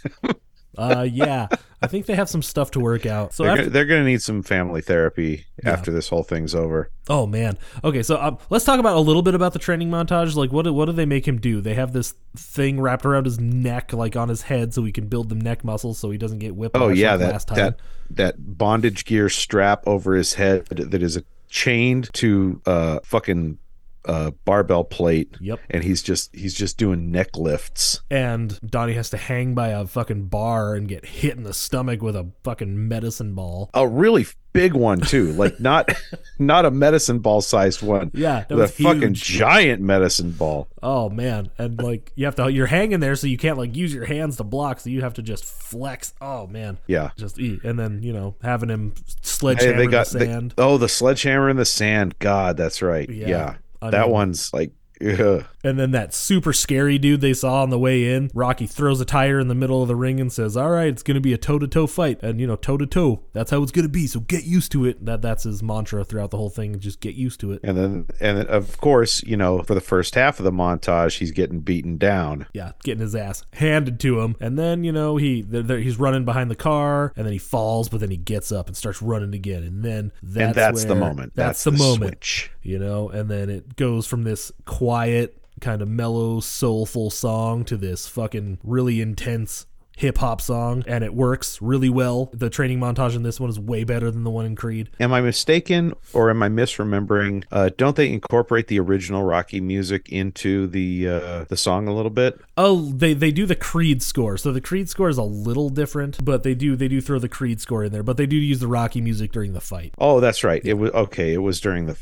[0.78, 1.48] Uh, yeah,
[1.82, 3.34] I think they have some stuff to work out.
[3.34, 6.92] So they're, after, gonna, they're gonna need some family therapy after this whole thing's over.
[7.08, 7.58] Oh man.
[7.82, 10.36] Okay, so um, let's talk about a little bit about the training montage.
[10.36, 11.60] Like, what do, what do they make him do?
[11.60, 15.08] They have this thing wrapped around his neck, like on his head, so he can
[15.08, 16.76] build the neck muscles, so he doesn't get whipped.
[16.76, 17.56] Oh yeah, that last time.
[17.56, 23.58] that that bondage gear strap over his head that is chained to uh fucking
[24.04, 25.36] uh barbell plate.
[25.40, 25.60] Yep.
[25.70, 28.00] And he's just he's just doing neck lifts.
[28.10, 32.00] and Donnie has to hang by a fucking bar and get hit in the stomach
[32.02, 33.70] with a fucking medicine ball.
[33.74, 35.90] A really big one too, like not
[36.38, 38.10] not a medicine ball sized one.
[38.14, 40.68] Yeah, that the fucking giant medicine ball.
[40.82, 43.92] Oh man, and like you have to, you're hanging there, so you can't like use
[43.92, 46.14] your hands to block, so you have to just flex.
[46.20, 47.10] Oh man, Yeah.
[47.16, 50.26] just eat, and then you know having him Hey, sledgehammer they in got the they-
[50.26, 50.54] sand.
[50.56, 52.14] oh the sledgehammer in the sand.
[52.20, 53.08] God, that's right.
[53.10, 53.28] Yeah.
[53.28, 54.72] Yeah, I that mean- one's like.
[55.00, 55.44] Ugh.
[55.68, 59.04] And then that super scary dude they saw on the way in, Rocky throws a
[59.04, 61.32] tire in the middle of the ring and says, "All right, it's going to be
[61.32, 64.06] a toe-to-toe fight." And you know, toe-to-toe, that's how it's going to be.
[64.06, 65.04] So get used to it.
[65.04, 66.78] That that's his mantra throughout the whole thing.
[66.80, 67.60] Just get used to it.
[67.62, 71.18] And then, and then, of course, you know, for the first half of the montage,
[71.18, 72.46] he's getting beaten down.
[72.52, 75.98] Yeah, getting his ass handed to him, and then you know he they're, they're- he's
[75.98, 79.00] running behind the car, and then he falls, but then he gets up and starts
[79.02, 81.32] running again, and then that's and that's the moment.
[81.34, 82.50] That's, the, moment, switch.
[82.62, 83.08] you know.
[83.08, 88.58] And then it goes from this quiet, kind of mellow, soulful song to this fucking
[88.62, 89.66] really intense
[89.98, 92.30] hip hop song, and it works really well.
[92.32, 94.90] The training montage in this one is way better than the one in Creed.
[95.00, 97.44] Am I mistaken, or am I misremembering?
[97.50, 102.10] Uh, don't they incorporate the original Rocky music into the uh, the song a little
[102.10, 102.40] bit?
[102.56, 104.36] Oh, they they do the Creed score.
[104.36, 107.28] So the Creed score is a little different, but they do they do throw the
[107.28, 108.04] Creed score in there.
[108.04, 109.94] But they do use the Rocky music during the fight.
[109.98, 110.64] Oh, that's right.
[110.64, 111.34] It was okay.
[111.34, 111.98] It was during the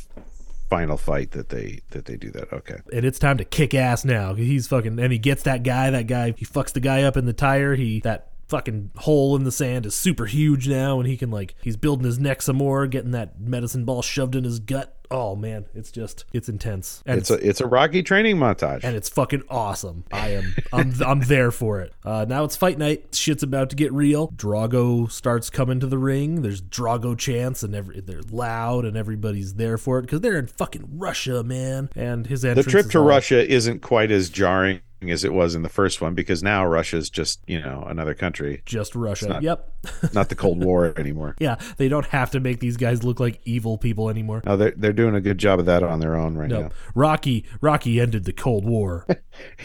[0.68, 2.52] final fight that they that they do that.
[2.52, 2.76] Okay.
[2.92, 4.34] and it's time to kick ass now.
[4.34, 5.90] He's fucking, and he gets that guy.
[5.90, 7.74] That guy, he fucks the guy up in the tire.
[7.74, 11.54] He that fucking hole in the sand is super huge now, and he can like
[11.62, 14.92] he's building his neck some more, getting that medicine ball shoved in his gut.
[15.08, 18.80] Oh man, it's just it's intense, and It's a it's a Rocky training montage.
[18.82, 20.02] and it's fucking awesome.
[20.12, 21.92] I am I'm I'm there for it.
[22.04, 23.14] Uh, now it's fight night.
[23.14, 24.28] Shit's about to get real.
[24.32, 26.42] Drago starts coming to the ring.
[26.42, 30.48] There's Drago chants and every they're loud and everybody's there for it because they're in
[30.48, 31.88] fucking Russia, man.
[31.94, 35.62] And his the trip to all- Russia isn't quite as jarring as it was in
[35.62, 39.28] the first one because now Russia's just, you know, another country, Just Russia.
[39.28, 39.72] not- yep.
[40.12, 41.36] not the Cold War anymore.
[41.38, 44.42] yeah, they don't have to make these guys look like evil people anymore.
[44.44, 47.44] No, they're they're doing a good job of that on their own right No, Rocky.
[47.60, 49.06] Rocky ended the Cold War.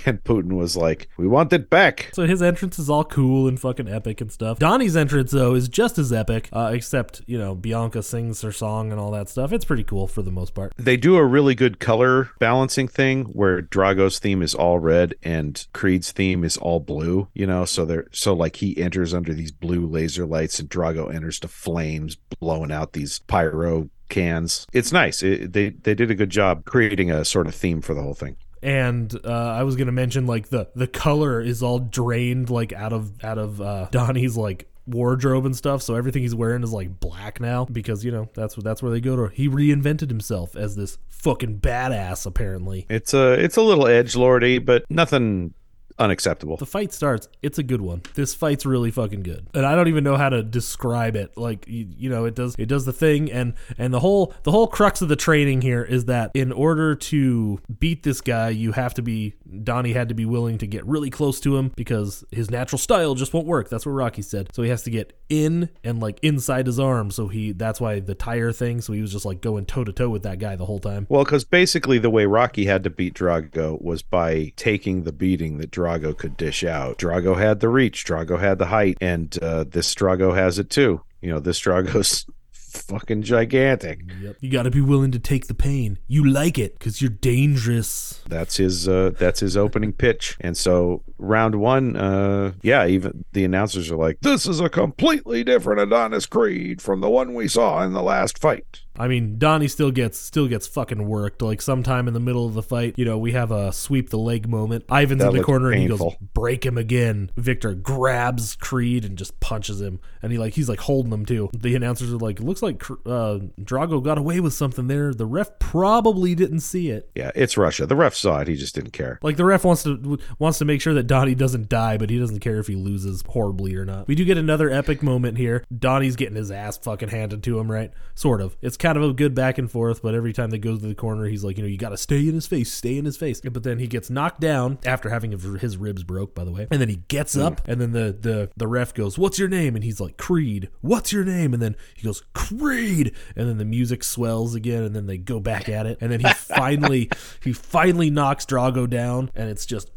[0.05, 3.57] And Putin was like, "We want it back." so his entrance is all cool and
[3.57, 4.59] fucking epic and stuff.
[4.59, 8.91] Donnie's entrance though is just as epic, uh, except you know Bianca sings her song
[8.91, 9.53] and all that stuff.
[9.53, 10.73] It's pretty cool for the most part.
[10.75, 15.65] They do a really good color balancing thing where Drago's theme is all red and
[15.73, 19.51] Creed's theme is all blue, you know, so they're so like he enters under these
[19.51, 24.67] blue laser lights and Drago enters to flames blowing out these pyro cans.
[24.73, 25.23] It's nice.
[25.23, 28.13] It, they they did a good job creating a sort of theme for the whole
[28.13, 28.35] thing.
[28.63, 32.93] and uh, I was gonna mention like the the color is all drained like out
[32.93, 35.81] of out of uh, Donnie's like wardrobe and stuff.
[35.81, 38.91] So everything he's wearing is like black now because you know that's what that's where
[38.91, 39.33] they go to.
[39.33, 42.25] He reinvented himself as this fucking badass.
[42.25, 45.53] Apparently, It's a it's a little edge lordy, but nothing
[46.01, 46.57] unacceptable.
[46.57, 47.29] the fight starts.
[47.41, 48.01] It's a good one.
[48.15, 51.37] This fight's really fucking good, and I don't even know how to describe it.
[51.37, 54.51] Like you, you know, it does it does the thing, and and the whole the
[54.51, 58.71] whole crux of the training here is that in order to beat this guy, you
[58.73, 62.23] have to be Donnie had to be willing to get really close to him because
[62.31, 63.69] his natural style just won't work.
[63.69, 64.49] That's what Rocky said.
[64.53, 67.11] So he has to get in and like inside his arm.
[67.11, 68.81] So he that's why the tire thing.
[68.81, 71.05] So he was just like going toe to toe with that guy the whole time.
[71.09, 75.57] Well, because basically the way Rocky had to beat Drago was by taking the beating
[75.59, 76.97] that Drago could dish out.
[76.97, 81.01] Drago had the reach, Drago had the height, and uh, this Drago has it too.
[81.21, 84.01] You know, this Drago's fucking gigantic.
[84.21, 84.37] Yep.
[84.39, 85.99] You got to be willing to take the pain.
[86.07, 88.21] You like it because you're dangerous.
[88.27, 88.87] That's his.
[88.87, 90.37] Uh, that's his opening pitch.
[90.39, 95.43] And so round one, uh, yeah, even the announcers are like, "This is a completely
[95.43, 99.67] different Adonis Creed from the one we saw in the last fight." I mean, Donnie
[99.67, 101.41] still gets still gets fucking worked.
[101.41, 104.17] Like sometime in the middle of the fight, you know, we have a sweep the
[104.17, 104.85] leg moment.
[104.91, 109.17] Ivan's That in the corner and he goes, "Break him again." Victor grabs Creed and
[109.17, 111.49] just punches him, and he like he's like holding him too.
[111.53, 115.13] The announcers are like, "Looks like uh, Drago got away with something there.
[115.13, 117.85] The ref probably didn't see it." Yeah, it's Russia.
[117.85, 118.49] The ref saw it.
[118.49, 119.19] He just didn't care.
[119.21, 122.19] Like the ref wants to wants to make sure that Donnie doesn't die, but he
[122.19, 124.07] doesn't care if he loses horribly or not.
[124.07, 125.63] We do get another epic moment here.
[125.75, 127.91] Donnie's getting his ass fucking handed to him, right?
[128.15, 128.57] Sort of.
[128.61, 130.95] It's kind of a good back and forth, but every time they go to the
[130.95, 133.15] corner, he's like, you know, you got to stay in his face, stay in his
[133.15, 133.39] face.
[133.39, 136.81] But then he gets knocked down after having his ribs broke, by the way, and
[136.81, 139.83] then he gets up, and then the the the ref goes, "What's your name?" And
[139.83, 141.53] he's like, "Creed." What's your name?
[141.53, 145.39] And then he goes, "Creed." And then the music swells again, and then they go
[145.39, 147.09] back at it, and then he finally
[147.41, 149.91] he finally knocks Drago down, and it's just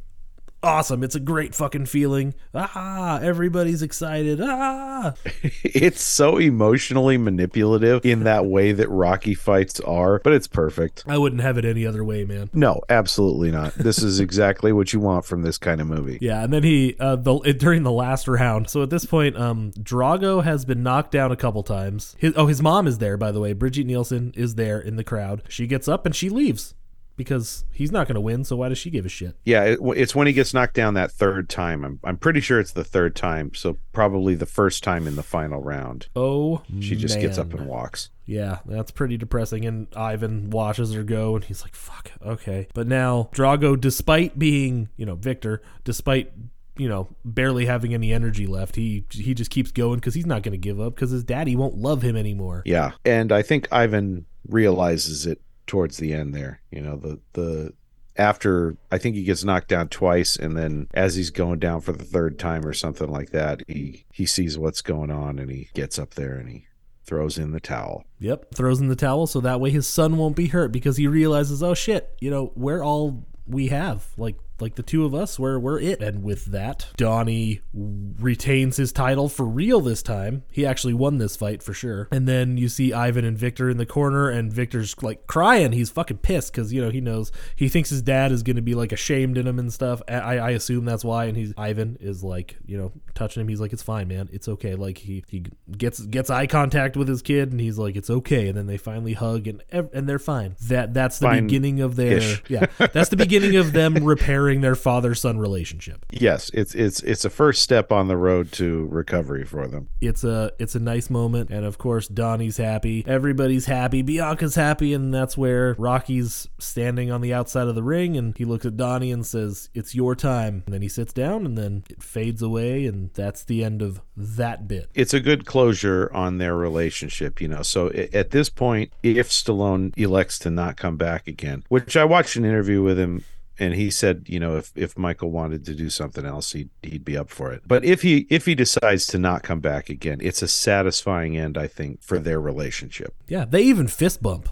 [0.65, 1.05] awesome.
[1.05, 2.35] It's a great fucking feeling.
[2.55, 4.41] Ah, everybody's excited.
[4.43, 5.15] Ah,
[5.63, 11.05] it's so emotionally manipulative in that way that Rocky fights are, but it's perfect.
[11.07, 12.51] I wouldn't have it any other way, man.
[12.53, 13.75] No, absolutely not.
[13.75, 16.19] This is exactly what you want from this kind of movie.
[16.21, 18.69] Yeah, and then he uh, the it, during the last round.
[18.71, 22.17] So at this point, um, Drago has been knocked down a couple times.
[22.19, 23.53] His, oh, his mom is there, by the way.
[23.53, 25.43] Brigitte Nielsen is there in the crowd.
[25.49, 26.75] She gets up and she leaves
[27.17, 28.45] because he's not going to win.
[28.45, 29.37] So why does she give a shit?
[29.45, 31.85] Yeah, it, it's when he gets knocked down that third time.
[31.85, 35.23] I'm I'm pretty sure it's the third time, so probably the first time in the
[35.23, 36.09] final round.
[36.17, 38.11] Oh, She just gets up and walks.
[38.27, 39.67] Yeah, that's pretty depressing.
[39.67, 44.89] And Ivan watches her go, and he's like, "Fuck, okay." But now Drago, despite being,
[44.97, 46.33] you know, Victor, despite
[46.77, 50.43] you know barely having any energy left, he he just keeps going because he's not
[50.43, 52.63] going to give up because his daddy won't love him anymore.
[52.65, 56.61] Yeah, and I think Ivan realizes it towards the end there.
[56.71, 57.73] You know, the the
[58.17, 61.93] after I think he gets knocked down twice and then as he's going down for
[61.93, 65.69] the third time or something like that, he he sees what's going on and he
[65.75, 66.67] gets up there and he
[67.05, 68.05] throws in the towel.
[68.19, 71.07] Yep, throws in the towel so that way his son won't be hurt because he
[71.07, 74.07] realizes, oh shit, you know, we're all we have.
[74.17, 76.03] Like like the two of us, we're we're it.
[76.03, 80.45] And with that, Donnie retains his title for real this time.
[80.51, 82.09] He actually won this fight for sure.
[82.11, 85.73] And then you see Ivan and Victor in the corner, and Victor's like crying.
[85.73, 88.63] He's fucking pissed because you know he knows he thinks his dad is going to
[88.63, 90.03] be like ashamed in him and stuff.
[90.09, 91.25] I, I assume that's why.
[91.27, 93.49] And he's Ivan is like you know touching him.
[93.49, 94.29] He's like, it's fine, man.
[94.33, 94.75] It's okay.
[94.75, 95.45] Like he he
[95.77, 98.49] gets gets eye contact with his kid, and he's like, it's okay.
[98.49, 100.57] And then they finally hug, and and they're fine.
[100.69, 101.47] That that's the Fine.
[101.47, 102.43] beginning of their Ish.
[102.49, 102.67] yeah.
[102.79, 106.05] That's the beginning of them repairing their father son relationship.
[106.11, 109.89] Yes, it's it's it's a first step on the road to recovery for them.
[110.01, 114.93] It's a it's a nice moment, and of course Donnie's happy, everybody's happy, Bianca's happy,
[114.93, 118.77] and that's where Rocky's standing on the outside of the ring, and he looks at
[118.77, 122.43] Donnie and says, "It's your time." And then he sits down, and then it fades
[122.43, 124.91] away, and that's the end of that bit.
[124.95, 127.63] it's a good closure on their relationship, you know.
[127.63, 132.37] So at this point, if Stallone elects to not come back again, which I watched
[132.37, 133.25] an interview with him
[133.59, 137.05] and he said, you know, if if Michael wanted to do something else, he'd he'd
[137.05, 137.63] be up for it.
[137.67, 141.57] But if he if he decides to not come back again, it's a satisfying end,
[141.57, 143.15] I think, for their relationship.
[143.29, 144.49] Yeah, they even fist bump.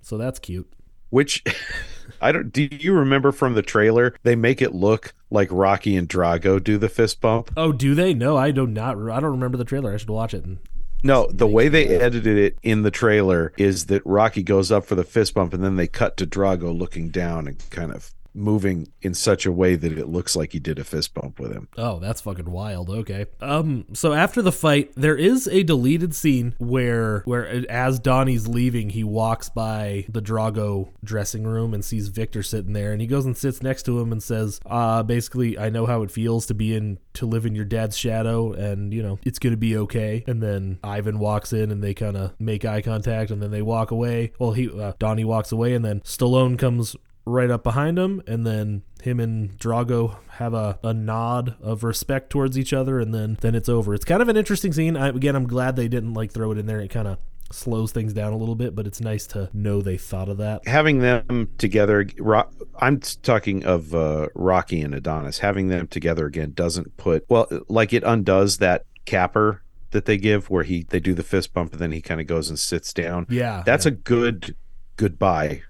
[0.00, 0.70] So that's cute.
[1.10, 1.44] Which
[2.20, 2.52] I don't.
[2.52, 4.14] Do you remember from the trailer?
[4.22, 7.52] They make it look like Rocky and Drago do the fist bump.
[7.56, 8.14] Oh, do they?
[8.14, 8.96] No, I do not.
[8.96, 9.92] I don't remember the trailer.
[9.92, 10.44] I should watch it.
[10.44, 10.58] And
[11.02, 14.94] No, the way they edited it in the trailer is that Rocky goes up for
[14.94, 18.92] the fist bump, and then they cut to Drago looking down and kind of moving
[19.02, 21.68] in such a way that it looks like he did a fist bump with him.
[21.76, 22.90] Oh, that's fucking wild.
[22.90, 23.26] Okay.
[23.40, 28.90] Um so after the fight, there is a deleted scene where where as Donnie's leaving,
[28.90, 33.24] he walks by the Drago dressing room and sees Victor sitting there and he goes
[33.24, 36.54] and sits next to him and says, "Uh basically, I know how it feels to
[36.54, 39.76] be in to live in your dad's shadow and, you know, it's going to be
[39.76, 43.50] okay." And then Ivan walks in and they kind of make eye contact and then
[43.50, 44.32] they walk away.
[44.38, 46.96] Well, he uh, Donnie walks away and then Stallone comes
[47.26, 52.30] right up behind him, and then him and Drago have a, a nod of respect
[52.30, 53.94] towards each other, and then then it's over.
[53.94, 54.96] It's kind of an interesting scene.
[54.96, 56.80] I, again, I'm glad they didn't like throw it in there.
[56.80, 57.18] It kind of
[57.52, 60.66] slows things down a little bit, but it's nice to know they thought of that.
[60.66, 62.48] Having them together, Ro-
[62.80, 65.40] I'm talking of uh, Rocky and Adonis.
[65.40, 69.62] Having them together again doesn't put well, like it undoes that capper
[69.92, 72.26] that they give where he they do the fist bump and then he kind of
[72.26, 73.26] goes and sits down.
[73.30, 73.92] Yeah, That's yeah.
[73.92, 74.56] a good
[74.96, 75.62] goodbye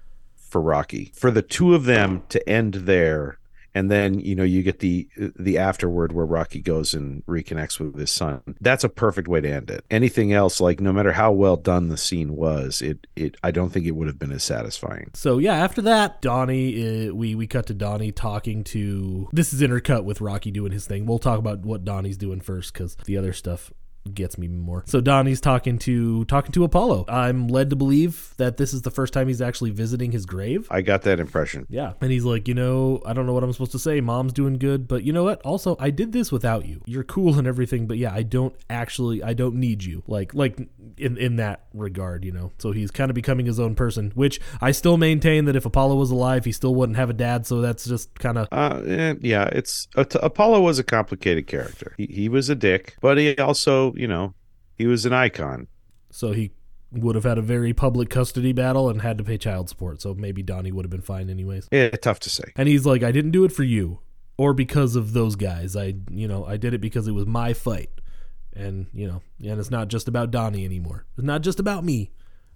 [0.49, 1.11] for Rocky.
[1.15, 3.39] For the two of them to end there
[3.77, 7.95] and then you know you get the the afterward where Rocky goes and reconnects with
[7.95, 8.41] his son.
[8.59, 9.85] That's a perfect way to end it.
[9.91, 13.69] Anything else like no matter how well done the scene was, it it I don't
[13.69, 15.11] think it would have been as satisfying.
[15.13, 19.29] So yeah, after that, Donnie, uh, we we cut to Donnie talking to.
[19.31, 21.05] This is intercut with Rocky doing his thing.
[21.05, 23.71] We'll talk about what Donnie's doing first because the other stuff
[24.13, 24.83] gets me more.
[24.87, 27.05] So Donnie's talking to talking to Apollo.
[27.07, 30.67] I'm led to believe that this is the first time he's actually visiting his grave.
[30.71, 31.65] I got that impression.
[31.69, 31.93] Yeah.
[32.01, 34.01] And he's like, you know, I don't know what I'm supposed to say.
[34.01, 35.41] Mom's doing good, but you know what?
[35.41, 36.81] Also, I did this without you.
[36.85, 40.03] You're cool and everything, but yeah, I don't actually I don't need you.
[40.07, 40.57] Like like
[40.97, 42.51] in in that regard, you know.
[42.57, 45.95] So he's kind of becoming his own person, which I still maintain that if Apollo
[45.95, 49.15] was alive, he still wouldn't have a dad, so that's just kind of Uh, eh,
[49.21, 51.93] yeah, it's uh, t- Apollo was a complicated character.
[51.97, 54.33] He, he was a dick, but he also, you know,
[54.75, 55.67] he was an icon.
[56.11, 56.51] so he
[56.91, 60.01] would have had a very public custody battle and had to pay child support.
[60.01, 61.67] So maybe Donnie would have been fine anyways.
[61.69, 62.45] Yeah, tough to say.
[62.55, 63.99] And he's like, I didn't do it for you
[64.37, 65.75] or because of those guys.
[65.75, 67.89] I, you know, I did it because it was my fight.
[68.55, 71.05] And, you know, and it's not just about Donnie anymore.
[71.17, 72.11] It's not just about me.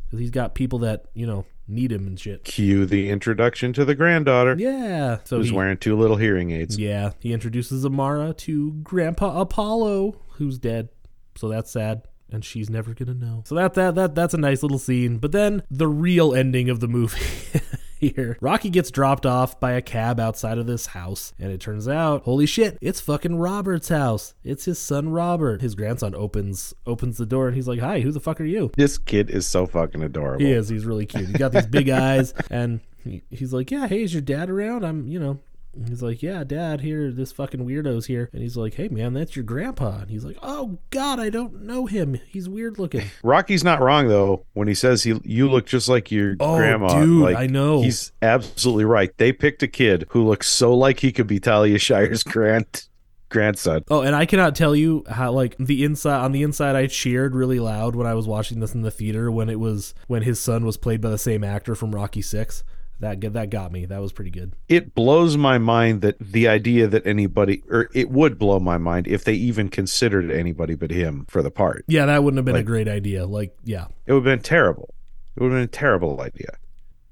[0.05, 2.43] Because he's got people that, you know, need him and shit.
[2.45, 5.19] Cue the introduction to the granddaughter, Yeah.
[5.25, 6.77] So who's he, wearing two little hearing aids.
[6.77, 10.89] yeah, he introduces Amara to Grandpa Apollo, who's dead.
[11.35, 12.03] So that's sad.
[12.31, 13.43] And she's never gonna know.
[13.45, 15.17] So that that that that's a nice little scene.
[15.17, 17.19] But then the real ending of the movie
[17.99, 18.37] here.
[18.41, 22.23] Rocky gets dropped off by a cab outside of this house, and it turns out,
[22.23, 24.33] holy shit, it's fucking Robert's house.
[24.45, 25.61] It's his son Robert.
[25.61, 28.71] His grandson opens opens the door and he's like, Hi, who the fuck are you?
[28.77, 30.43] This kid is so fucking adorable.
[30.45, 30.69] He is.
[30.69, 31.27] He's really cute.
[31.27, 34.85] He's got these big eyes, and he, he's like, "Yeah, hey, is your dad around?
[34.85, 35.39] I'm, you know."
[35.87, 39.35] He's like, "Yeah, dad, here, this fucking weirdo's here." And he's like, "Hey, man, that's
[39.35, 42.19] your grandpa." And he's like, "Oh God, I don't know him.
[42.27, 46.11] He's weird looking." Rocky's not wrong though when he says he you look just like
[46.11, 47.01] your Oh, grandma.
[47.01, 47.81] dude, like, I know.
[47.81, 49.15] He's absolutely right.
[49.17, 52.87] They picked a kid who looks so like he could be Talia Shire's grand
[53.29, 53.83] grandson.
[53.89, 57.33] Oh, and I cannot tell you how like the inside on the inside I cheered
[57.33, 60.37] really loud when I was watching this in the theater when it was when his
[60.39, 62.63] son was played by the same actor from Rocky 6.
[63.01, 63.85] That that got me.
[63.85, 64.53] That was pretty good.
[64.69, 69.07] It blows my mind that the idea that anybody or it would blow my mind
[69.07, 71.83] if they even considered anybody but him for the part.
[71.87, 73.25] Yeah, that wouldn't have been a great idea.
[73.25, 73.87] Like, yeah.
[74.05, 74.93] It would have been terrible.
[75.35, 76.57] It would have been a terrible idea.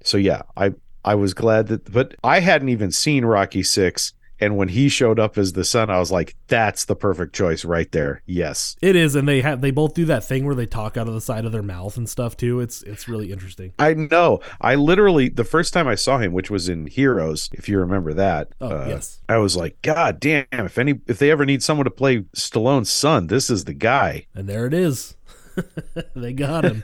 [0.04, 4.58] So yeah, I I was glad that but I hadn't even seen Rocky 6 and
[4.58, 7.92] when he showed up as the son I was like that's the perfect choice right
[7.92, 8.22] there.
[8.26, 8.76] Yes.
[8.82, 11.14] It is, and they have they both do that thing where they talk out of
[11.14, 12.60] the side of their mouth and stuff too.
[12.60, 13.74] It's it's really interesting.
[13.80, 14.40] I know.
[14.60, 18.14] I literally the first time I saw him, which was in Heroes, if you remember
[18.14, 18.50] that.
[18.60, 19.22] Oh, uh, yes.
[19.30, 20.46] I was like, God damn!
[20.52, 24.26] If any, if they ever need someone to play Stallone's son, this is the guy.
[24.34, 25.16] And there it is.
[26.16, 26.82] they got him.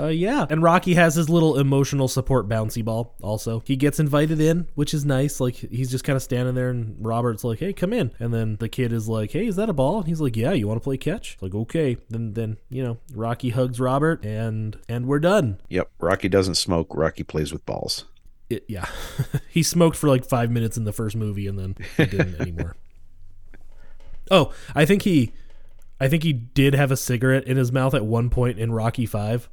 [0.00, 0.46] uh, yeah.
[0.48, 3.62] And Rocky has his little emotional support bouncy ball also.
[3.66, 5.40] He gets invited in, which is nice.
[5.40, 8.56] Like he's just kind of standing there and Robert's like, "Hey, come in." And then
[8.56, 10.80] the kid is like, "Hey, is that a ball?" And he's like, "Yeah, you want
[10.80, 15.06] to play catch?" It's like, "Okay." Then then, you know, Rocky hugs Robert and and
[15.06, 15.60] we're done.
[15.68, 15.90] Yep.
[16.00, 16.88] Rocky doesn't smoke.
[16.94, 18.04] Rocky plays with balls.
[18.48, 18.86] It, yeah.
[19.50, 22.76] he smoked for like 5 minutes in the first movie and then he didn't anymore.
[24.28, 25.32] Oh, I think he
[26.00, 29.06] I think he did have a cigarette in his mouth at one point in Rocky
[29.06, 29.48] 5.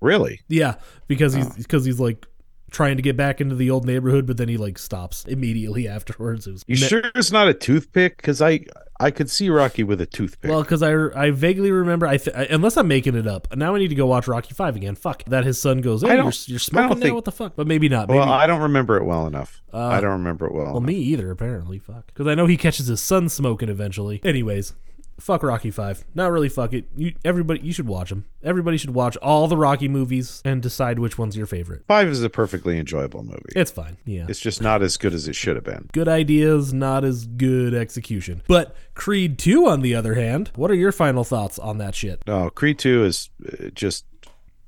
[0.00, 0.40] Really?
[0.48, 0.74] Yeah,
[1.06, 2.26] because he's because he's like
[2.70, 6.46] trying to get back into the old neighborhood, but then he like stops immediately afterwards.
[6.46, 8.16] It was You sure it's not a toothpick?
[8.16, 8.64] Because I
[8.98, 10.50] I could see Rocky with a toothpick.
[10.50, 13.54] Well, because I, I vaguely remember, I, th- I unless I'm making it up.
[13.56, 14.94] Now I need to go watch Rocky Five again.
[14.96, 15.44] Fuck that.
[15.44, 17.02] His son goes, "Hey, I you're, don't- you're smoking now.
[17.02, 18.08] think- what the fuck?" But maybe not.
[18.08, 19.62] Maybe, Well, I don't remember it well enough.
[19.72, 20.64] Uh, I don't remember it well.
[20.64, 20.88] well, enough.
[20.88, 21.30] me either.
[21.30, 22.06] Apparently, fuck.
[22.08, 24.20] Because I know he catches his son smoking eventually.
[24.24, 24.74] Anyways,
[25.18, 26.04] fuck Rocky Five.
[26.14, 26.48] Not really.
[26.48, 26.86] Fuck it.
[26.96, 28.24] You everybody, you should watch them.
[28.42, 31.84] Everybody should watch all the Rocky movies and decide which one's your favorite.
[31.88, 33.40] Five is a perfectly enjoyable movie.
[33.56, 33.96] It's fine.
[34.04, 34.26] Yeah.
[34.28, 35.88] It's just not as good as it should have been.
[35.92, 38.42] good ideas, not as good execution.
[38.48, 42.22] But Creed 2, on the other hand, what are your final thoughts on that shit?
[42.26, 44.04] No, Creed 2 is uh, just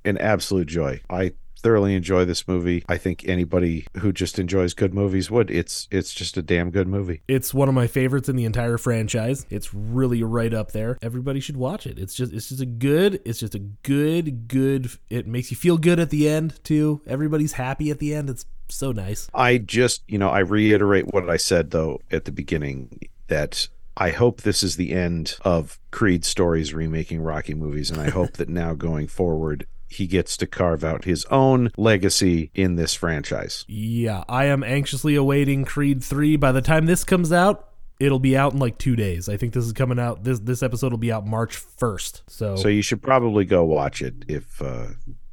[0.05, 1.01] an absolute joy.
[1.11, 1.33] I
[1.67, 2.85] thoroughly enjoy this movie.
[2.89, 5.51] I think anybody who just enjoys good movies would.
[5.51, 7.23] It's it's just a damn good movie.
[7.27, 9.47] It's one of my favorites in the entire franchise.
[9.51, 10.97] It's really right up there.
[11.03, 11.99] Everybody should watch it.
[11.99, 15.77] It's just it's just a good it's just a good good it makes you feel
[15.77, 17.01] good at the end too.
[17.05, 18.31] Everybody's happy at the end.
[18.31, 19.29] It's so nice.
[19.35, 23.67] I just, you know, I reiterate what I said though at the beginning that
[23.97, 28.35] I hope this is the end of Creed stories remaking Rocky movies and I hope
[28.35, 33.65] that now going forward he gets to carve out his own legacy in this franchise.
[33.69, 36.37] Yeah, I am anxiously awaiting Creed 3.
[36.37, 37.69] By the time this comes out,
[38.01, 39.29] it'll be out in like 2 days.
[39.29, 42.23] I think this is coming out this this episode will be out March 1st.
[42.27, 44.87] So, So you should probably go watch it if uh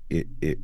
[0.09, 0.59] it, it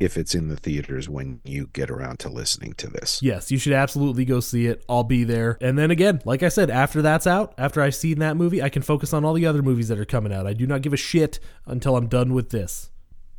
[0.00, 3.22] if it's in the theaters when you get around to listening to this.
[3.22, 4.84] Yes, you should absolutely go see it.
[4.88, 5.56] I'll be there.
[5.60, 8.68] And then again, like I said, after that's out, after I've seen that movie, I
[8.68, 10.46] can focus on all the other movies that are coming out.
[10.46, 12.90] I do not give a shit until I'm done with this.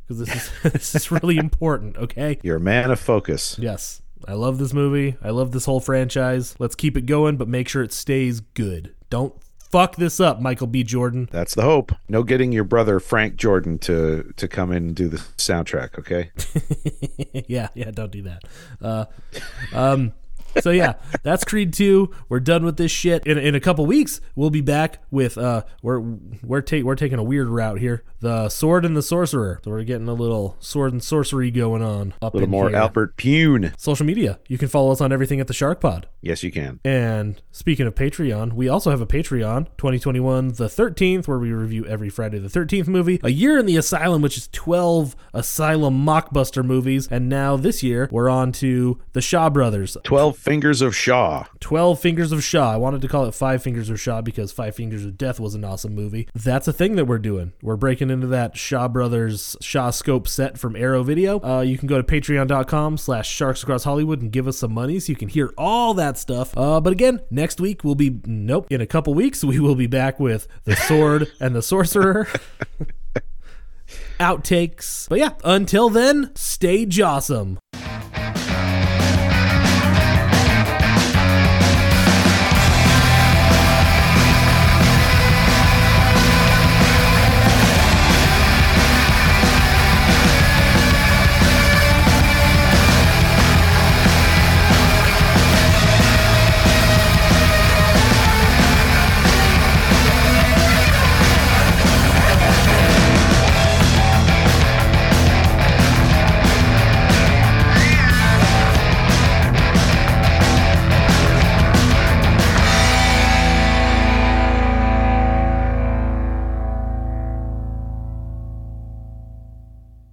[0.06, 2.38] Because this is this is really important, okay?
[2.42, 3.58] You're a man of focus.
[3.58, 4.02] Yes.
[4.26, 5.16] I love this movie.
[5.22, 6.56] I love this whole franchise.
[6.58, 8.94] Let's keep it going, but make sure it stays good.
[9.08, 9.34] Don't
[9.70, 10.82] fuck this up, Michael B.
[10.82, 11.28] Jordan.
[11.30, 11.92] That's the hope.
[12.08, 16.30] No getting your brother Frank Jordan to to come in and do the soundtrack, okay?
[17.46, 18.42] yeah, yeah, don't do that.
[18.80, 19.04] Uh,
[19.74, 20.12] um,
[20.60, 22.10] so yeah, that's Creed 2.
[22.28, 23.26] We're done with this shit.
[23.26, 26.00] In, in a couple weeks, we'll be back with uh we're
[26.42, 28.04] we're ta- we're taking a weird route here.
[28.20, 29.60] The Sword and the Sorcerer.
[29.64, 32.78] So we're getting a little sword and sorcery going on up A little more here.
[32.78, 33.78] Albert Pyun.
[33.78, 34.38] Social media.
[34.48, 36.08] You can follow us on everything at the Shark Pod.
[36.22, 36.80] Yes, you can.
[36.84, 41.86] And speaking of Patreon, we also have a Patreon, 2021 the 13th, where we review
[41.86, 43.20] every Friday the 13th movie.
[43.22, 47.06] A Year in the Asylum, which is 12 Asylum mockbuster movies.
[47.10, 51.44] And now this year, we're on to the Shaw Brothers, Twelve Fingers of Shaw.
[51.58, 52.72] 12 Fingers of Shaw.
[52.72, 55.56] I wanted to call it Five Fingers of Shaw because Five Fingers of Death was
[55.56, 56.28] an awesome movie.
[56.36, 57.52] That's a thing that we're doing.
[57.62, 61.40] We're breaking into that Shaw Brothers Shaw Scope set from Arrow Video.
[61.42, 65.00] Uh, you can go to patreon.com slash sharks across Hollywood and give us some money
[65.00, 66.56] so you can hear all that stuff.
[66.56, 69.88] Uh, but again, next week we'll be, nope, in a couple weeks we will be
[69.88, 72.28] back with The Sword and the Sorcerer.
[74.20, 75.08] Outtakes.
[75.08, 77.58] But yeah, until then, stay jawsome.